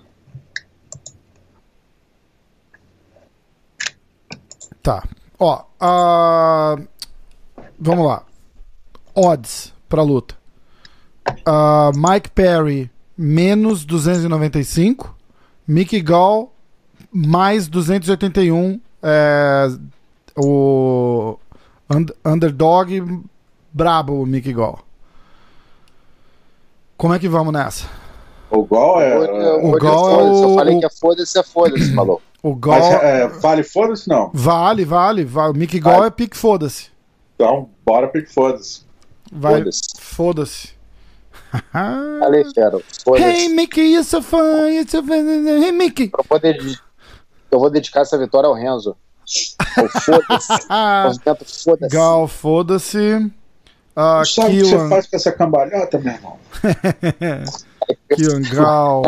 [4.83, 5.03] Tá.
[5.39, 6.77] Ó, ah,
[7.79, 8.25] vamos lá.
[9.15, 10.37] Odds pra luta.
[11.45, 15.15] Ah, Mike Perry, menos 295.
[15.67, 16.53] Mickey Gall,
[17.13, 18.81] mais 281.
[19.03, 19.69] É,
[20.37, 21.39] o
[21.89, 23.21] und- underdog
[23.73, 24.81] brabo, o Mickey Gall.
[26.97, 27.87] Como é que vamos nessa?
[28.51, 29.17] O Gol é.
[29.17, 32.23] Eu o Gal é o- falei que é foda-se, é foda-se, maluco.
[32.43, 32.79] O Gall.
[32.79, 34.31] Mas é, vale foda-se não.
[34.33, 35.53] Vale, vale, vale.
[35.53, 36.07] O Mickey Vale.
[36.07, 36.89] é pique foda-se.
[37.35, 38.83] Então, bora pique foda-se.
[39.33, 39.81] Vai, Foda-se.
[39.99, 40.76] foda-se.
[41.73, 42.79] Falei, fera.
[43.17, 43.49] Hey.
[43.49, 45.47] Mickey, you're so fun, you're so fun.
[45.47, 46.11] Hey Mickey.
[46.17, 46.79] Eu vou dedi-
[47.51, 48.97] Eu vou dedicar essa vitória ao Renzo.
[49.79, 50.53] O foda-se.
[50.69, 51.95] Ah, Movimento foda-se.
[51.97, 53.33] Gal, foda-se.
[53.95, 56.39] Ah, Sabe o que você faz com essa cambalhota, meu irmão?
[58.15, 59.03] Killan, Gal.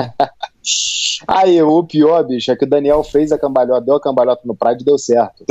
[1.26, 4.54] Aí, o pior, bicho, é que o Daniel fez a cambalhota, deu a cambalhota no
[4.56, 5.44] Pride e deu certo.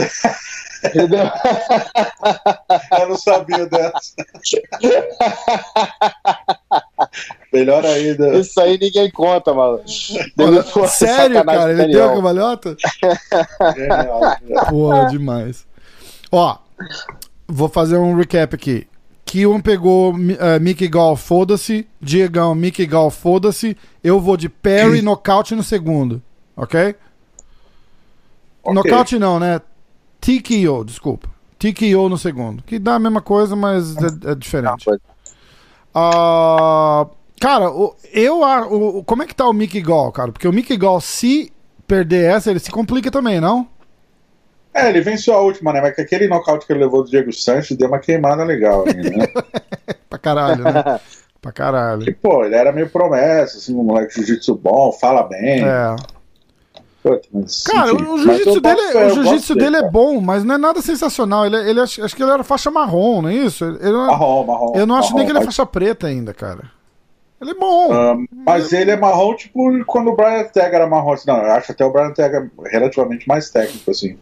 [0.85, 1.25] Entendeu?
[2.99, 4.13] Eu não sabia dessa.
[7.57, 8.37] Melhor ainda.
[8.37, 9.81] Isso aí ninguém conta, mano.
[10.37, 11.71] Olha, sério, cara?
[11.71, 12.77] Ele deu a cambalhota?
[13.75, 14.21] Genial.
[14.69, 15.65] Porra, demais.
[16.31, 16.57] Ó,
[17.47, 18.87] vou fazer um recap aqui.
[19.25, 21.87] Killan pegou eh, Mickey Gall, foda-se.
[21.99, 23.75] Diegão, Mickey Gall, foda-se.
[24.03, 26.21] Eu vou de Perry, nocaute no segundo.
[26.55, 26.95] Ok?
[28.63, 28.73] Ok.
[28.73, 29.59] Nocaute não, né?
[30.21, 31.27] TKO, desculpa.
[31.57, 32.61] TKO no segundo.
[32.63, 34.85] Que dá a mesma coisa, mas é, é diferente.
[35.93, 37.07] Ah,
[37.39, 40.31] cara, o- eu a- o, como é que tá o Mickey Gall, cara?
[40.31, 41.51] Porque o Mickey Gall, se
[41.87, 43.67] perder essa, ele se complica também, não?
[44.73, 45.81] É, ele venceu a última, né?
[45.81, 49.09] Mas que aquele nocaute que ele levou do Diego Sanches deu uma queimada legal ali,
[49.17, 49.25] né?
[50.09, 50.99] Pra caralho, né?
[51.41, 52.07] pra caralho.
[52.09, 55.63] E, pô, ele era meio promessa, assim, um moleque de jiu-jitsu bom, fala bem.
[55.63, 55.95] É.
[57.03, 58.03] Puta, mas, Cara, enfim.
[58.05, 59.91] o jiu-jitsu dele, o jiu-jitsu gosto dele é cara.
[59.91, 61.45] bom, mas não é nada sensacional.
[61.45, 63.63] Ele, ele acho, acho que ele era faixa marrom, não é isso?
[63.65, 64.73] Ele, Marrom, marrom.
[64.75, 66.71] eu não acho nem marrom, que ele é faixa preta ainda, cara.
[67.39, 67.93] Ele é bom.
[67.93, 71.13] Ah, mas ele é marrom, tipo, quando o Brian Tega era marrom.
[71.13, 74.17] Assim, não, eu acho até o Brian Tega relativamente mais técnico, assim.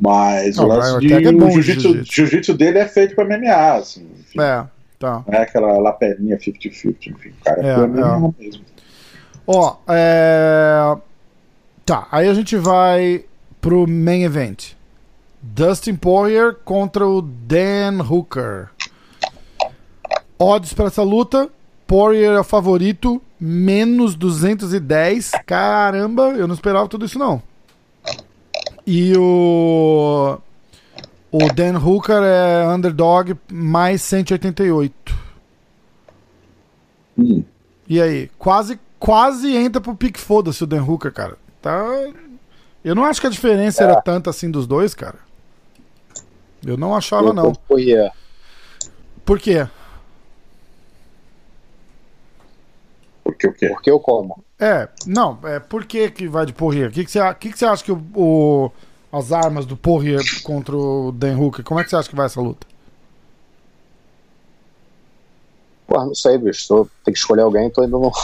[0.00, 3.74] Mas Não, o lance Brian de é o jiu-jitsu jiu-jitsu dele é feito pra MMA,
[3.74, 4.08] assim.
[4.18, 4.64] Enfim, É,
[4.98, 5.22] tá.
[5.26, 7.28] Não é aquela lapelinha 50-50, enfim.
[7.28, 7.86] O cara É, é, é.
[7.86, 8.64] Mesmo.
[9.46, 10.96] Ó, é.
[11.84, 13.24] Tá, aí a gente vai
[13.60, 14.72] pro main event.
[15.40, 18.68] Dustin Poirier contra o Dan Hooker.
[20.38, 21.48] Odds pra essa luta.
[21.86, 25.32] Poirier é o favorito, menos 210.
[25.46, 27.42] Caramba, eu não esperava tudo isso não.
[28.86, 30.38] E o
[31.30, 35.14] O Dan Hooker é underdog mais 188.
[37.18, 37.44] Hum.
[37.88, 38.30] E aí?
[38.38, 41.36] Quase, quase entra pro pique foda-se o Dan Hooker, cara.
[41.60, 41.84] Tá.
[42.84, 45.18] Eu não acho que a diferença era tanta assim dos dois, cara.
[46.64, 47.52] Eu não achava, Eu não.
[47.94, 48.10] é.
[49.24, 49.66] Por quê?
[53.32, 53.68] Porque o quê?
[53.68, 54.42] Porque eu como.
[54.60, 56.88] É, não, é por que, que vai de Porrier?
[56.88, 58.70] O que, que, você, que, que você acha que o, o-
[59.12, 62.26] as armas do Porrier contra o Dan Hooker, como é que você acha que vai
[62.26, 62.66] essa luta?
[65.86, 66.66] Porra, não sei, bicho.
[66.68, 68.10] Tô, tem que escolher alguém, tô indo no.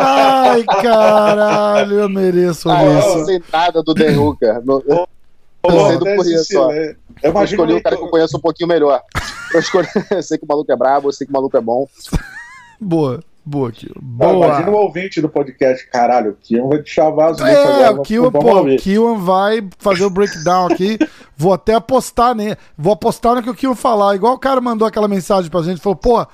[0.00, 3.18] Ai, caralho, eu mereço Ah, eu isso.
[3.18, 4.64] não sei nada do Dan Hooker.
[4.64, 4.82] No-
[5.62, 6.22] Eu Pô, sei do só.
[6.22, 6.96] silêncio.
[7.22, 9.02] Eu eu escolhi o cara que eu conheço um pouquinho melhor.
[9.52, 9.88] Eu, escolhi...
[10.12, 11.88] eu sei que o maluco é brabo, eu sei que o maluco é bom.
[12.80, 13.96] Boa, boa, Kio.
[14.00, 14.84] Não, imagina o Boa.
[14.84, 18.44] ouvinte do podcast, caralho, o Kion vai te chavar as lutas É, agora, o vamos
[18.44, 18.76] pô, o.
[18.76, 20.96] Kiwan vai fazer o breakdown aqui.
[21.36, 22.56] Vou até apostar nele.
[22.78, 24.14] Vou apostar no que o Kiwan falar.
[24.14, 26.24] Igual o cara mandou aquela mensagem pra gente, falou, pô,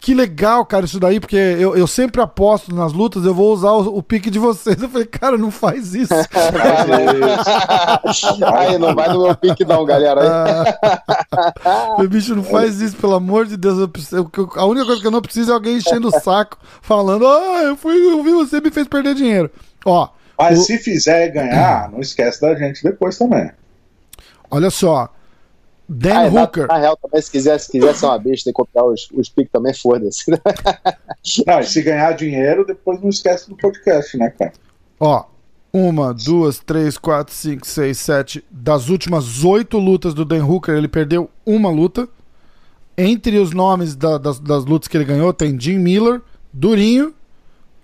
[0.00, 3.70] que legal, cara, isso daí, porque eu, eu sempre aposto nas lutas, eu vou usar
[3.72, 4.80] o, o pique de vocês.
[4.82, 6.12] Eu falei, cara, não faz isso.
[8.54, 10.20] Aí, não vai no meu pique, não, galera.
[11.64, 13.78] Ah, Meu bicho, não faz isso, pelo amor de Deus.
[13.78, 16.58] Eu preciso- eu- a única coisa que eu não preciso é alguém enchendo o saco,
[16.82, 19.50] falando, ah, eu fui, eu vi você me fez perder dinheiro.
[19.84, 23.50] Ó, Mas O- se fizer ganhar, não esquece da gente depois também.
[24.50, 25.08] olha só.
[25.88, 26.66] Dan Ah, é, na- Hooker.
[26.66, 29.52] Na, real, também, se quiser, se quiser ser uma besta e copiar os, os piques
[29.52, 30.24] também, foda-se.
[31.46, 34.52] Não, e se ganhar dinheiro, depois não esquece do podcast, né, cara?
[34.98, 35.24] Ó,
[35.72, 38.44] uma, duas, três, quatro, cinco, seis, sete.
[38.50, 42.08] Das últimas oito lutas do Dan Hooker, ele perdeu uma luta.
[42.96, 47.08] Entre os nomes da- das, das lutas que ele ganhou, tem Jim Miller, Durinho,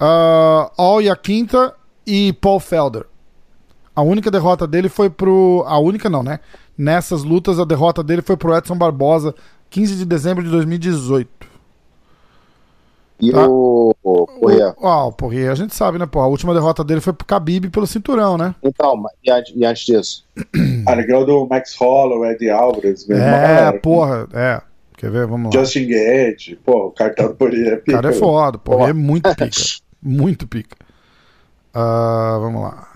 [0.01, 1.75] uh, Al Yaquinta
[2.07, 3.05] e Paul Felder.
[3.95, 5.65] A única derrota dele foi pro.
[5.67, 6.39] A única não, né?
[6.81, 9.35] Nessas lutas, a derrota dele foi pro Edson Barbosa,
[9.69, 11.29] 15 de dezembro de 2018.
[13.21, 13.47] E Tá.
[13.47, 13.95] o.
[14.03, 14.75] o Corrêa.
[14.79, 16.21] Ó, o Porrier, a gente sabe, né, pô?
[16.21, 18.55] A última derrota dele foi pro Khabib pelo cinturão, né?
[18.63, 20.25] Então, e antes, e antes disso?
[20.87, 24.63] Ah, ele ganhou do Max Holloway, Eddie Alvarez, É, porra, é.
[24.97, 25.27] Quer ver?
[25.27, 25.61] Vamos lá.
[25.61, 28.25] Justin Gage, pô, o cartão do Poirier é O cara é pica.
[28.25, 28.87] foda, pô.
[28.89, 29.61] É muito pica.
[30.03, 30.77] Muito pica.
[31.75, 32.89] Ah, vamos lá.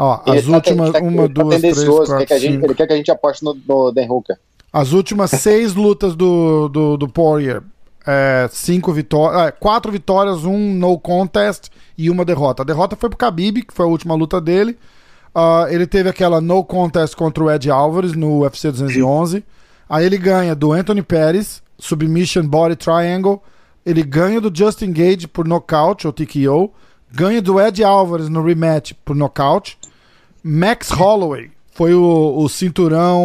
[0.00, 0.92] Ó, Ele as tá- últimas.
[0.92, 2.64] tá- uma, tá duas, três, quer quatro, que a gente-.
[2.64, 4.36] Ele quer que a gente aposte no, no Dan Hooker.
[4.72, 7.62] As últimas seis lutas do, do, do Poirier.
[8.06, 9.48] É, cinco vitórias.
[9.48, 12.62] É, quatro vitórias, um no contest e uma derrota.
[12.62, 14.78] A derrota foi pro Khabib, que foi a última luta dele.
[15.34, 19.44] Ah, ele teve aquela no contest contra o Ed Alvarez no UFC 211.
[19.90, 23.42] Aí ele ganha do Anthony Pérez, submission body triangle.
[23.84, 26.72] Ele ganha do Justin Gage por nocaute ou TKO.
[27.10, 29.78] Ganha do Ed Alvarez no rematch por nocaute.
[30.42, 33.24] Max Holloway foi o, o cinturão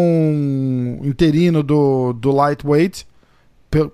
[1.04, 3.06] interino do, do lightweight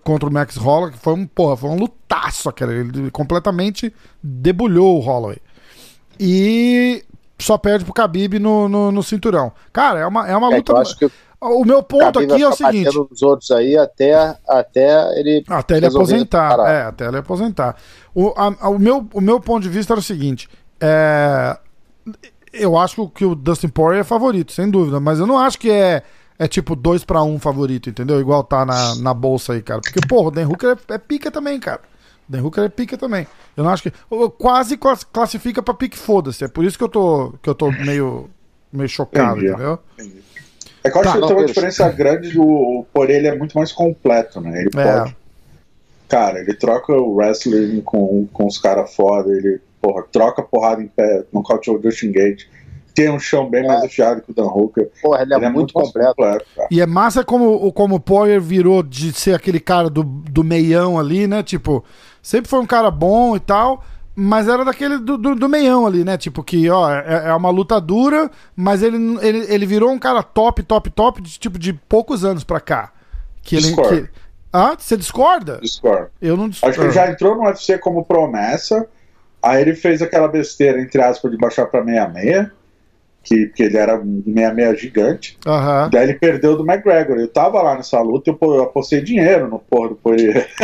[0.03, 2.73] contra o Max Holloway, que foi um, porra, foi um lutaço, cara.
[2.73, 5.37] Ele completamente debulhou o Holloway.
[6.19, 7.03] E
[7.39, 9.53] só perde pro Khabib no, no, no cinturão.
[9.71, 10.73] Cara, é uma, é uma É, luta.
[10.73, 11.09] eu acho que
[11.41, 12.85] o meu ponto aqui é o seguinte.
[12.95, 15.43] nos outros aí até, até ele.
[15.47, 16.59] Até ele aposentar.
[16.67, 17.75] É, até ele aposentar.
[18.13, 20.49] O, a- a- o, meu, o meu ponto de vista era o seguinte:
[20.79, 21.57] é,
[22.51, 25.69] eu acho que o Dustin Poirier é favorito, sem dúvida, mas eu não acho que
[25.71, 26.03] é,
[26.37, 28.19] é tipo 2 para 1 favorito, entendeu?
[28.19, 29.79] Igual tá na, na bolsa aí, cara.
[29.81, 31.81] Porque, porra, o Dan Hooker é, é pica também, cara.
[32.27, 33.25] O Dan Hooker é pica também.
[33.55, 33.93] Eu não acho que.
[34.37, 36.43] Quase clas- classifica pra pique foda-se.
[36.43, 38.29] É por isso que eu tô, que eu tô meio,
[38.73, 39.51] meio chocado, Entendi.
[39.53, 39.79] entendeu?
[40.83, 41.53] É que eu acho Tá, que tem uma deixa.
[41.53, 42.43] diferença grande, o,
[42.79, 44.61] o Poirier ele é muito mais completo, né?
[44.61, 44.99] Ele É.
[44.99, 45.15] pode.
[46.07, 50.87] Cara, ele troca o wrestling com, com os caras foda, ele, porra, troca porrada em
[50.87, 52.45] pé, nocauteou o Justin Gate.
[52.95, 53.67] Tem um chão bem É.
[53.67, 54.89] mais afiado que o Dan Hooker.
[55.01, 56.15] Porra, ele é, muito mais completo.
[56.17, 56.43] cara.
[56.71, 60.43] E é massa como, o- como o Poirier virou de ser aquele cara do, do
[60.43, 61.43] meião ali, né?
[61.43, 61.83] Tipo,
[62.23, 63.83] sempre foi um cara bom e tal,
[64.19, 66.17] mas era daquele do, do, do meião ali, né?
[66.17, 70.21] Tipo, que, ó, é, é uma luta dura, mas ele, ele, ele virou um cara
[70.21, 72.91] top, top, top, de, tipo, de poucos anos pra cá.
[73.41, 74.01] Que ele, Discordo.
[74.03, 74.09] que-
[74.51, 75.59] Ah, você discorda?
[75.61, 76.07] Discord.
[76.21, 76.71] Eu não discordo.
[76.71, 78.87] Acho que ele já entrou no UFC como promessa,
[79.41, 82.49] aí ele fez aquela besteira, entre aspas, de baixar pra 66,
[83.23, 85.37] que, que ele era um 66 gigante.
[85.45, 85.89] Aham.
[85.91, 87.17] Daí ele perdeu do McGregor.
[87.17, 90.47] Eu tava lá nessa luta e eu, eu apostei dinheiro no porra do Poirier.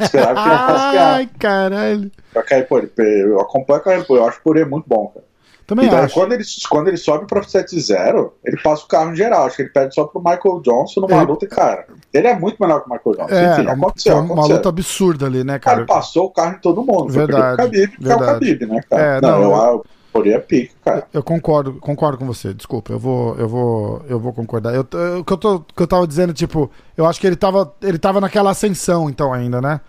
[0.00, 0.96] Esperava que ele fosse.
[0.98, 2.10] Ai, caralho.
[2.46, 5.08] Que aí, pô, ele- eu acompanho a carreira, pô, eu acho o Poirier muito bom,
[5.08, 5.24] cara.
[5.66, 6.14] Também E daí, acho.
[6.14, 9.46] quando ele, quando ele sobe pra 7-0, ele passa o carro em geral.
[9.46, 12.56] Acho que ele perde só pro Michael Johnson numa Ele- luta cara, ele é muito
[12.60, 13.34] melhor que o Michael Johnson.
[13.36, 14.56] É, Enfim, uma- aconteceu, foi uma aconteceu.
[14.56, 15.86] luta absurda ali, né, O cara cara?
[15.86, 17.12] passou o carro em todo mundo.
[17.12, 18.46] Foi Verdade, porque o Khabib, porque é o verdade.
[18.52, 19.02] Khabib, né, cara?
[19.02, 21.06] É, não, não, eu, eu- É pique, cara.
[21.12, 22.52] Eu concordo, concordo com você.
[22.52, 24.74] Desculpa, eu vou, eu vou, eu vou concordar.
[24.74, 27.26] Eu, eu- o que eu, tô, o que eu tava dizendo, tipo, eu acho que
[27.26, 29.80] ele tava, ele tava naquela ascensão, então ainda, né?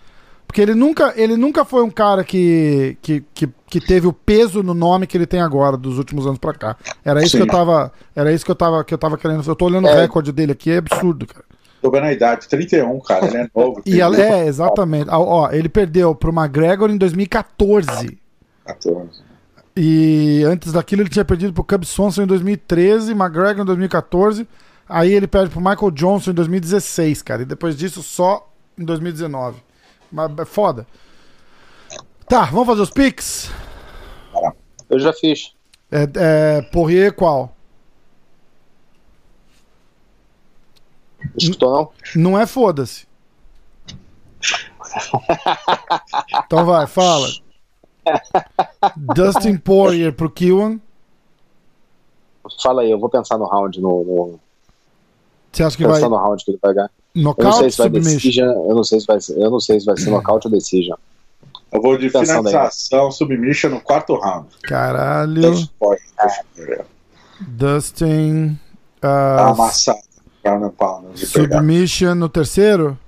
[0.46, 4.62] Porque ele nunca, ele nunca foi um cara que, que, que, que teve o peso
[4.62, 6.76] no nome que ele tem agora dos últimos anos pra cá.
[7.04, 7.38] Era isso Sim.
[7.38, 9.42] que eu tava, era isso que eu tava, que eu tava querendo.
[9.48, 10.02] Eu tô olhando o É.
[10.02, 11.44] recorde dele aqui, é absurdo, cara.
[11.80, 13.82] Tô vendo a idade, 31, cara, ele é novo.
[13.84, 15.08] E ela- é, exatamente.
[15.10, 18.18] Ó, ó, ele perdeu pro McGregor em 2014.
[18.64, 19.22] 14.
[19.76, 24.46] E antes daquilo ele tinha perdido pro Cub Swanson em 2013, McGregor em 2014.
[24.88, 27.42] Aí ele perde pro Michael Johnson em 2016, cara.
[27.42, 29.62] E depois disso só em 2019.
[30.10, 30.86] Mas é foda.
[32.28, 33.50] Tá, vamos fazer os picks?
[34.90, 35.54] Eu já fiz.
[35.90, 37.56] É, é, Poirier qual?
[41.36, 42.22] Escutou, não?
[42.22, 43.06] Não é foda-se.
[46.44, 47.28] Então vai, fala.
[49.14, 50.78] Dustin Poirier pro Kiwan.
[52.62, 54.40] Fala aí, eu vou pensar no round, no, no
[55.52, 56.90] Você acha que vai pensar no round que ele vai ganhar.
[57.14, 58.44] Eu não nocaute sei se submission?
[58.44, 60.96] eu não sei se vai ser, eu não sei se vai ser nocaute ou decision.
[61.70, 62.52] Eu vou de Pensando aí.
[62.52, 64.48] finalização, submission no quarto round.
[64.62, 65.68] Caralho.
[67.40, 68.58] Dustin.
[69.00, 69.98] Tá ah, amassado.
[70.76, 71.58] Pound de pegar.
[71.58, 72.98] submission no terceiro?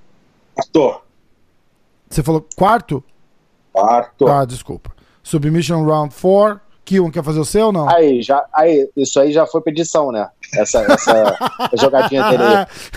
[0.53, 1.01] Quarto.
[2.09, 3.03] Você falou quarto?
[3.85, 4.27] Quarto.
[4.27, 4.91] Ah, desculpa.
[5.21, 6.61] Submission round 4.
[6.85, 7.89] Kiwan quer fazer o seu ou não?
[7.89, 10.27] Aí, já, aí, isso aí já foi pra edição, né?
[10.53, 11.35] Essa, essa
[11.81, 12.43] jogadinha dele.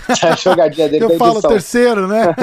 [0.07, 1.49] Essa jogadinha dele Eu falo edição.
[1.49, 2.27] terceiro, né?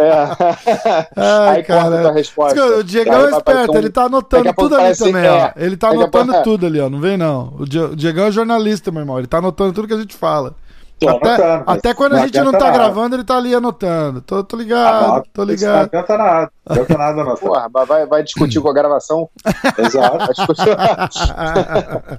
[0.00, 1.10] É.
[1.16, 2.12] Ai, aí corta a cara.
[2.12, 2.64] resposta.
[2.76, 5.30] O Diegão é esperto, um- ele tá anotando tudo ali também, é.
[5.30, 5.50] ó.
[5.56, 6.88] Ele tá anotando pouco- tudo ali, ó.
[6.88, 7.54] Não vem não.
[7.58, 7.64] O
[7.96, 9.18] Diegão é jornalista, meu irmão.
[9.18, 10.54] Ele tá anotando tudo que a gente fala.
[10.98, 12.72] Tô até, anotando, até quando a não gente não tá nada.
[12.72, 14.20] gravando, ele tá ali anotando.
[14.20, 15.84] Tô, tô ligado, tô Não ligado.
[15.84, 16.50] adianta nada.
[16.66, 17.34] Não adianta nada, não.
[17.36, 19.28] Porra, mas vai, vai discutir com a gravação?
[19.78, 20.18] Exato.
[20.18, 20.68] Vai discutir.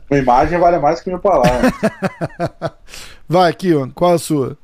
[0.10, 1.72] Uma imagem vale mais que mil palavras.
[3.28, 4.58] Vai, Kiwan, qual a sua?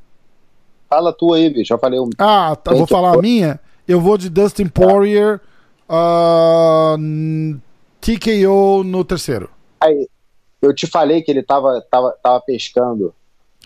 [0.88, 1.72] Fala tu aí, bicho.
[1.72, 2.10] Eu falei um.
[2.18, 3.60] Ah, tá, vou que falar a minha.
[3.86, 5.40] Eu vou de Dustin Poirier,
[5.88, 7.60] ah, n-
[8.00, 9.48] TKO no terceiro.
[9.80, 10.08] Aí,
[10.60, 13.14] eu te falei que ele tava, tava, tava pescando.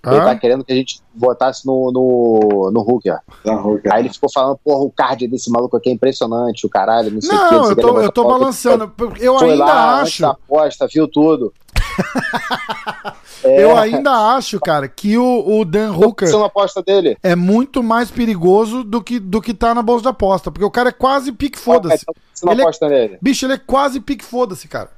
[0.05, 0.25] Ele Ah?
[0.25, 3.19] tá querendo que a gente botasse no, no, no Hooker.
[3.45, 6.71] Não, Hulk, Aí ele ficou falando, porra, o card desse maluco aqui é impressionante, o
[6.71, 7.55] caralho, não sei o que.
[7.55, 8.93] Não, eu tô, eu tô balançando.
[9.19, 10.23] Eu Foi ainda lá, acho.
[10.23, 11.53] da aposta, viu tudo.
[13.43, 17.17] Eu ainda acho, cara, que o, o Dan Hooker é uma aposta dele.
[17.23, 20.51] é muito mais perigoso do que, do que tá na bolsa de aposta.
[20.51, 22.05] Porque o cara é quase pique foda-se.
[22.35, 23.19] Você não Ele é-.
[23.21, 24.91] Bicho, ele é quase pique foda-se, cara.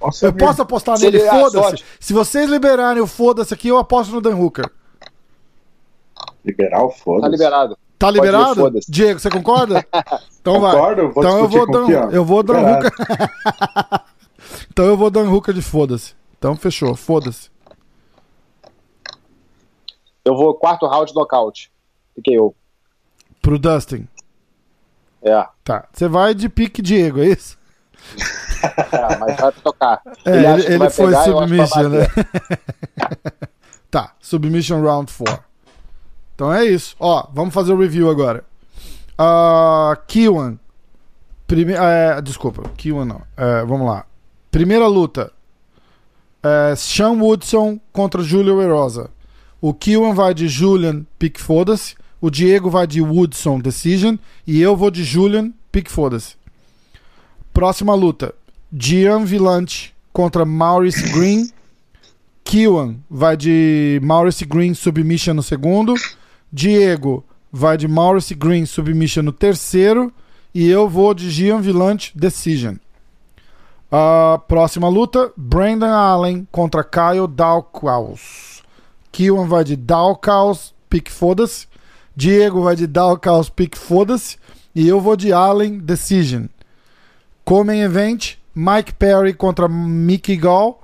[0.00, 1.84] Nossa, Eu posso apostar nele, ele- ah, foda-se.
[1.98, 4.70] Se vocês liberarem o foda-se aqui, eu aposto no Dan Hooker.
[6.44, 7.22] Liberal, foda-se.
[7.22, 7.78] Tá liberado.
[7.98, 8.60] Tá ir, liberado?
[8.60, 8.90] foda-se.
[8.90, 9.84] Diego, você concorda?
[10.46, 10.72] Então vai.
[10.72, 12.60] Concordo, vou Então eu vou com Dan, o eu vou Dan.
[12.60, 12.92] Hooker.
[14.70, 16.14] então eu vou Dan Hooker de foda-se.
[16.38, 17.50] Então fechou, foda-se.
[20.24, 21.72] Eu vou quarto round nocaute.
[22.14, 22.54] Fiquei eu.
[23.42, 24.06] Pro Dustin.
[25.20, 25.44] É.
[25.64, 25.88] Tá.
[25.92, 27.58] Você vai de pique Diego, é isso?
[28.62, 30.00] é, mas vai tocar.
[30.24, 32.06] É, Ele ele, ele foi pegar, submission, né?
[33.90, 35.44] tá, submission round 4.
[36.34, 36.94] Então é isso.
[37.00, 38.44] Ó, vamos fazer o review agora.
[39.18, 40.58] Uh, Kiwan.
[41.46, 43.22] Prime é, desculpa, Kiwan não.
[43.36, 44.04] É, vamos lá.
[44.50, 45.32] Primeira luta.
[46.42, 49.10] É, Sean Woodson contra Julio Erosa.
[49.60, 51.94] O Kiwan vai de Julian, pick foda-se.
[52.20, 54.16] O Diego vai de Woodson, decision.
[54.46, 56.36] E eu vou de Julian, pick foda-se.
[57.52, 58.34] Próxima luta.
[58.78, 61.50] Gian Villante contra Maurice Green.
[62.44, 65.94] Kiwan vai de Maurice Green submission no segundo.
[66.52, 70.12] Diego vai de Maurice Green submission no terceiro.
[70.54, 72.76] E eu vou de Gian Villante decision.
[73.90, 78.62] A próxima luta: Brandon Allen contra Kyle Dalkaus.
[79.10, 81.66] Kiwan vai de Dalkaus, pick foda-se.
[82.14, 84.36] Diego vai de Dalkaus, pick foda-se.
[84.74, 86.44] E eu vou de Allen decision.
[87.42, 90.82] Comem Event, Mike Perry contra Mickey Gall.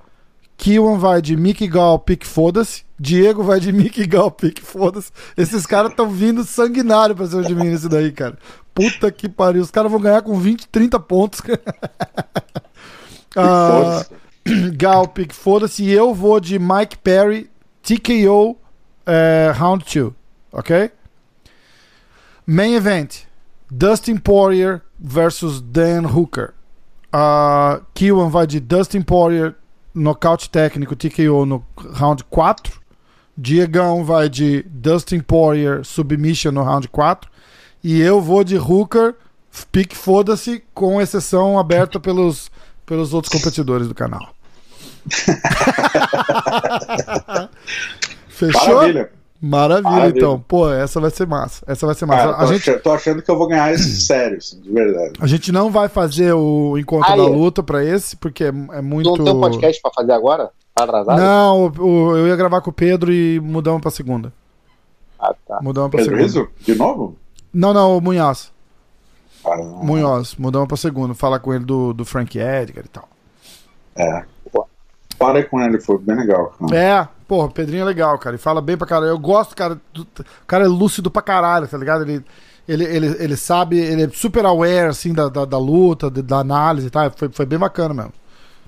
[0.59, 2.85] Kiwan vai de Mickey Gall, pique foda-se.
[3.01, 5.11] Diego vai de Mickey Gall, pique foda-se.
[5.37, 8.39] Esses caras estão vindo sanguinário pra cima de mim nesse daí, cara.
[8.75, 9.63] Puta que pariu.
[9.63, 11.41] Os caras vão ganhar com 20, 30 pontos.
[13.35, 14.05] Ah,
[14.77, 15.83] Gal, pique foda-se.
[15.83, 17.51] E eu vou de Mike Perry,
[17.83, 18.59] TKO,
[19.07, 20.13] eh, round 2.
[20.53, 20.91] Ok?
[22.47, 23.21] Main event:
[23.71, 26.53] Dustin Poirier versus Dan Hooker.
[27.15, 29.55] Uh, Kiwan vai de Dustin Poirier,
[29.95, 32.81] nocaute técnico, TKO no round 4.
[33.37, 37.31] Diegão vai de Dustin Poirier, submission no round 4.
[37.85, 39.15] E eu vou de Hooker,
[39.71, 42.51] pique foda-se, com exceção aberta pelos
[42.85, 44.35] pelos outros competidores do canal.
[48.29, 48.77] Fechou?
[48.77, 49.11] Maravilha.
[49.45, 50.19] Maravilha, Maravilha.
[50.19, 50.39] então.
[50.47, 51.65] Pô, essa vai ser massa.
[51.67, 52.23] Essa vai ser massa.
[52.33, 54.71] Cara, a, tô, gente, ach- tô achando que eu vou ganhar esse sério, assim, de
[54.71, 55.13] verdade.
[55.21, 57.17] a gente não vai fazer o encontro Aí.
[57.19, 59.11] da luta pra esse, porque é, é muito.
[59.17, 60.51] Não tem um podcast pra fazer agora?
[60.75, 61.19] Tá atrasado?
[61.21, 64.33] Não, o- o- eu ia gravar com o Pedro e mudamos pra segunda.
[65.19, 65.59] Ah, tá.
[65.61, 66.23] Mudamos pra Pedro segunda.
[66.41, 66.49] Rizzo?
[66.61, 67.17] De novo?
[67.53, 68.53] Não, não, o Munhoz.
[69.45, 71.15] Ah, Munhoz, mudamos pra segunda.
[71.15, 73.09] Falar com ele do, do Frank Edgar e tal.
[73.97, 74.23] é.
[75.19, 76.53] Parei com ele, foi bem legal.
[76.59, 76.77] cara.
[76.77, 78.37] É, porra, o Pedrinho é legal, cara.
[78.37, 79.09] E fala bem pra caralho.
[79.09, 79.81] Eu gosto, cara.
[79.95, 82.03] do- o cara é lúcido pra caralho, tá ligado?
[82.03, 82.23] Ele,
[82.69, 86.41] ele, ele, ele sabe, ele é super aware, assim, da, da, da luta, de- da
[86.41, 87.11] análise e tal.
[87.17, 88.13] Foi, foi bem bacana mesmo.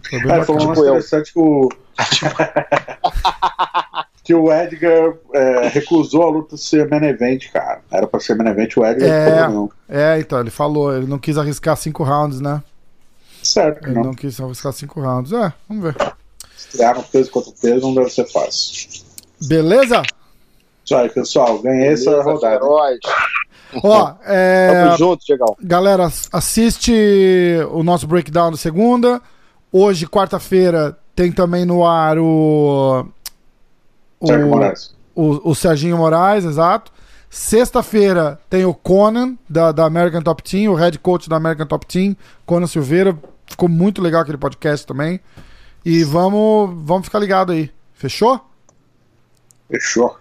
[0.09, 0.75] Foi bem É, foi um bacana.
[0.75, 0.95] Tipo eu.
[0.95, 1.69] interessante que o.
[4.25, 7.83] que o Edgar é, recusou a luta ser main event, cara.
[7.91, 9.41] Era pra ser main event, o Edgar É.
[9.41, 9.71] falou não.
[9.87, 12.63] É, então, ele falou, ele não quis arriscar cinco rounds, né?
[13.43, 14.05] Certo, Ele não.
[14.05, 15.33] não quis arriscar cinco rounds.
[15.33, 16.14] É, vamos ver.
[16.67, 19.03] Estrear no peso contra peso não deve ser fácil.
[19.47, 20.03] Beleza?
[20.85, 21.59] Isso aí, pessoal.
[21.59, 22.59] Ganhei essa Beleza, rodada.
[22.59, 22.99] Feroz.
[23.83, 24.85] Ó, é.
[24.85, 25.25] Tamo junto.
[25.61, 26.93] Galera, assiste
[27.73, 29.21] o nosso breakdown de segunda.
[29.73, 33.07] Hoje, quarta-feira, tem também no ar o.
[34.21, 34.95] O, Sérgio Moraes.
[35.15, 36.93] o, o Serginho Moraes, exato.
[37.29, 41.85] Sexta-feira tem o Conan, da, da American Top Team, o head coach da American Top
[41.85, 43.19] Team, Conan Silveira.
[43.47, 45.21] Ficou muito legal aquele podcast também.
[45.85, 47.71] E vamos, vamos ficar ligado aí.
[47.93, 48.41] Fechou?
[49.71, 50.17] Fechou.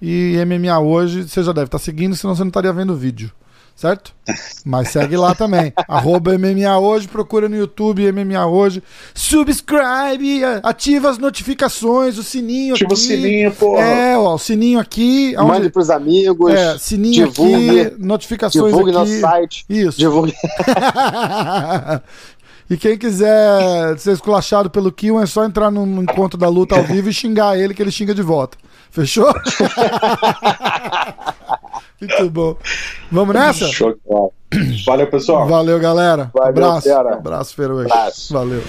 [0.00, 3.32] E MMA hoje, você já deve estar seguindo, senão você não estaria vendo o vídeo.
[3.78, 4.12] Certo?
[4.66, 5.72] Mas segue lá também.
[5.86, 8.82] Arroba MMA hoje, procura no YouTube MMA hoje.
[9.14, 13.02] Subscribe, ativa as notificações, o sininho Ativa o aqui.
[13.02, 13.80] sininho, porra.
[13.80, 15.32] É, ó, o sininho aqui.
[15.36, 15.70] Mande Onde...
[15.70, 16.52] pros amigos.
[16.52, 18.98] É, sininho divulgue, aqui, notificações divulgue aqui.
[18.98, 19.64] nosso site.
[19.68, 19.96] Isso.
[19.96, 20.34] Divulgue.
[22.68, 26.82] e quem quiser ser esculachado pelo Kiwan é só entrar no encontro da luta ao
[26.82, 28.58] vivo e xingar ele, que ele xinga de volta.
[28.90, 29.32] Fechou?
[32.00, 32.56] Muito bom.
[33.10, 33.66] Vamos nessa?
[33.68, 34.30] Show de bola.
[34.86, 35.46] Valeu, pessoal.
[35.46, 36.30] Valeu, galera.
[36.32, 36.88] Valeu, abraço.
[36.88, 37.14] fera.
[37.14, 38.28] Abraço, Feroz.
[38.30, 38.62] Valeu.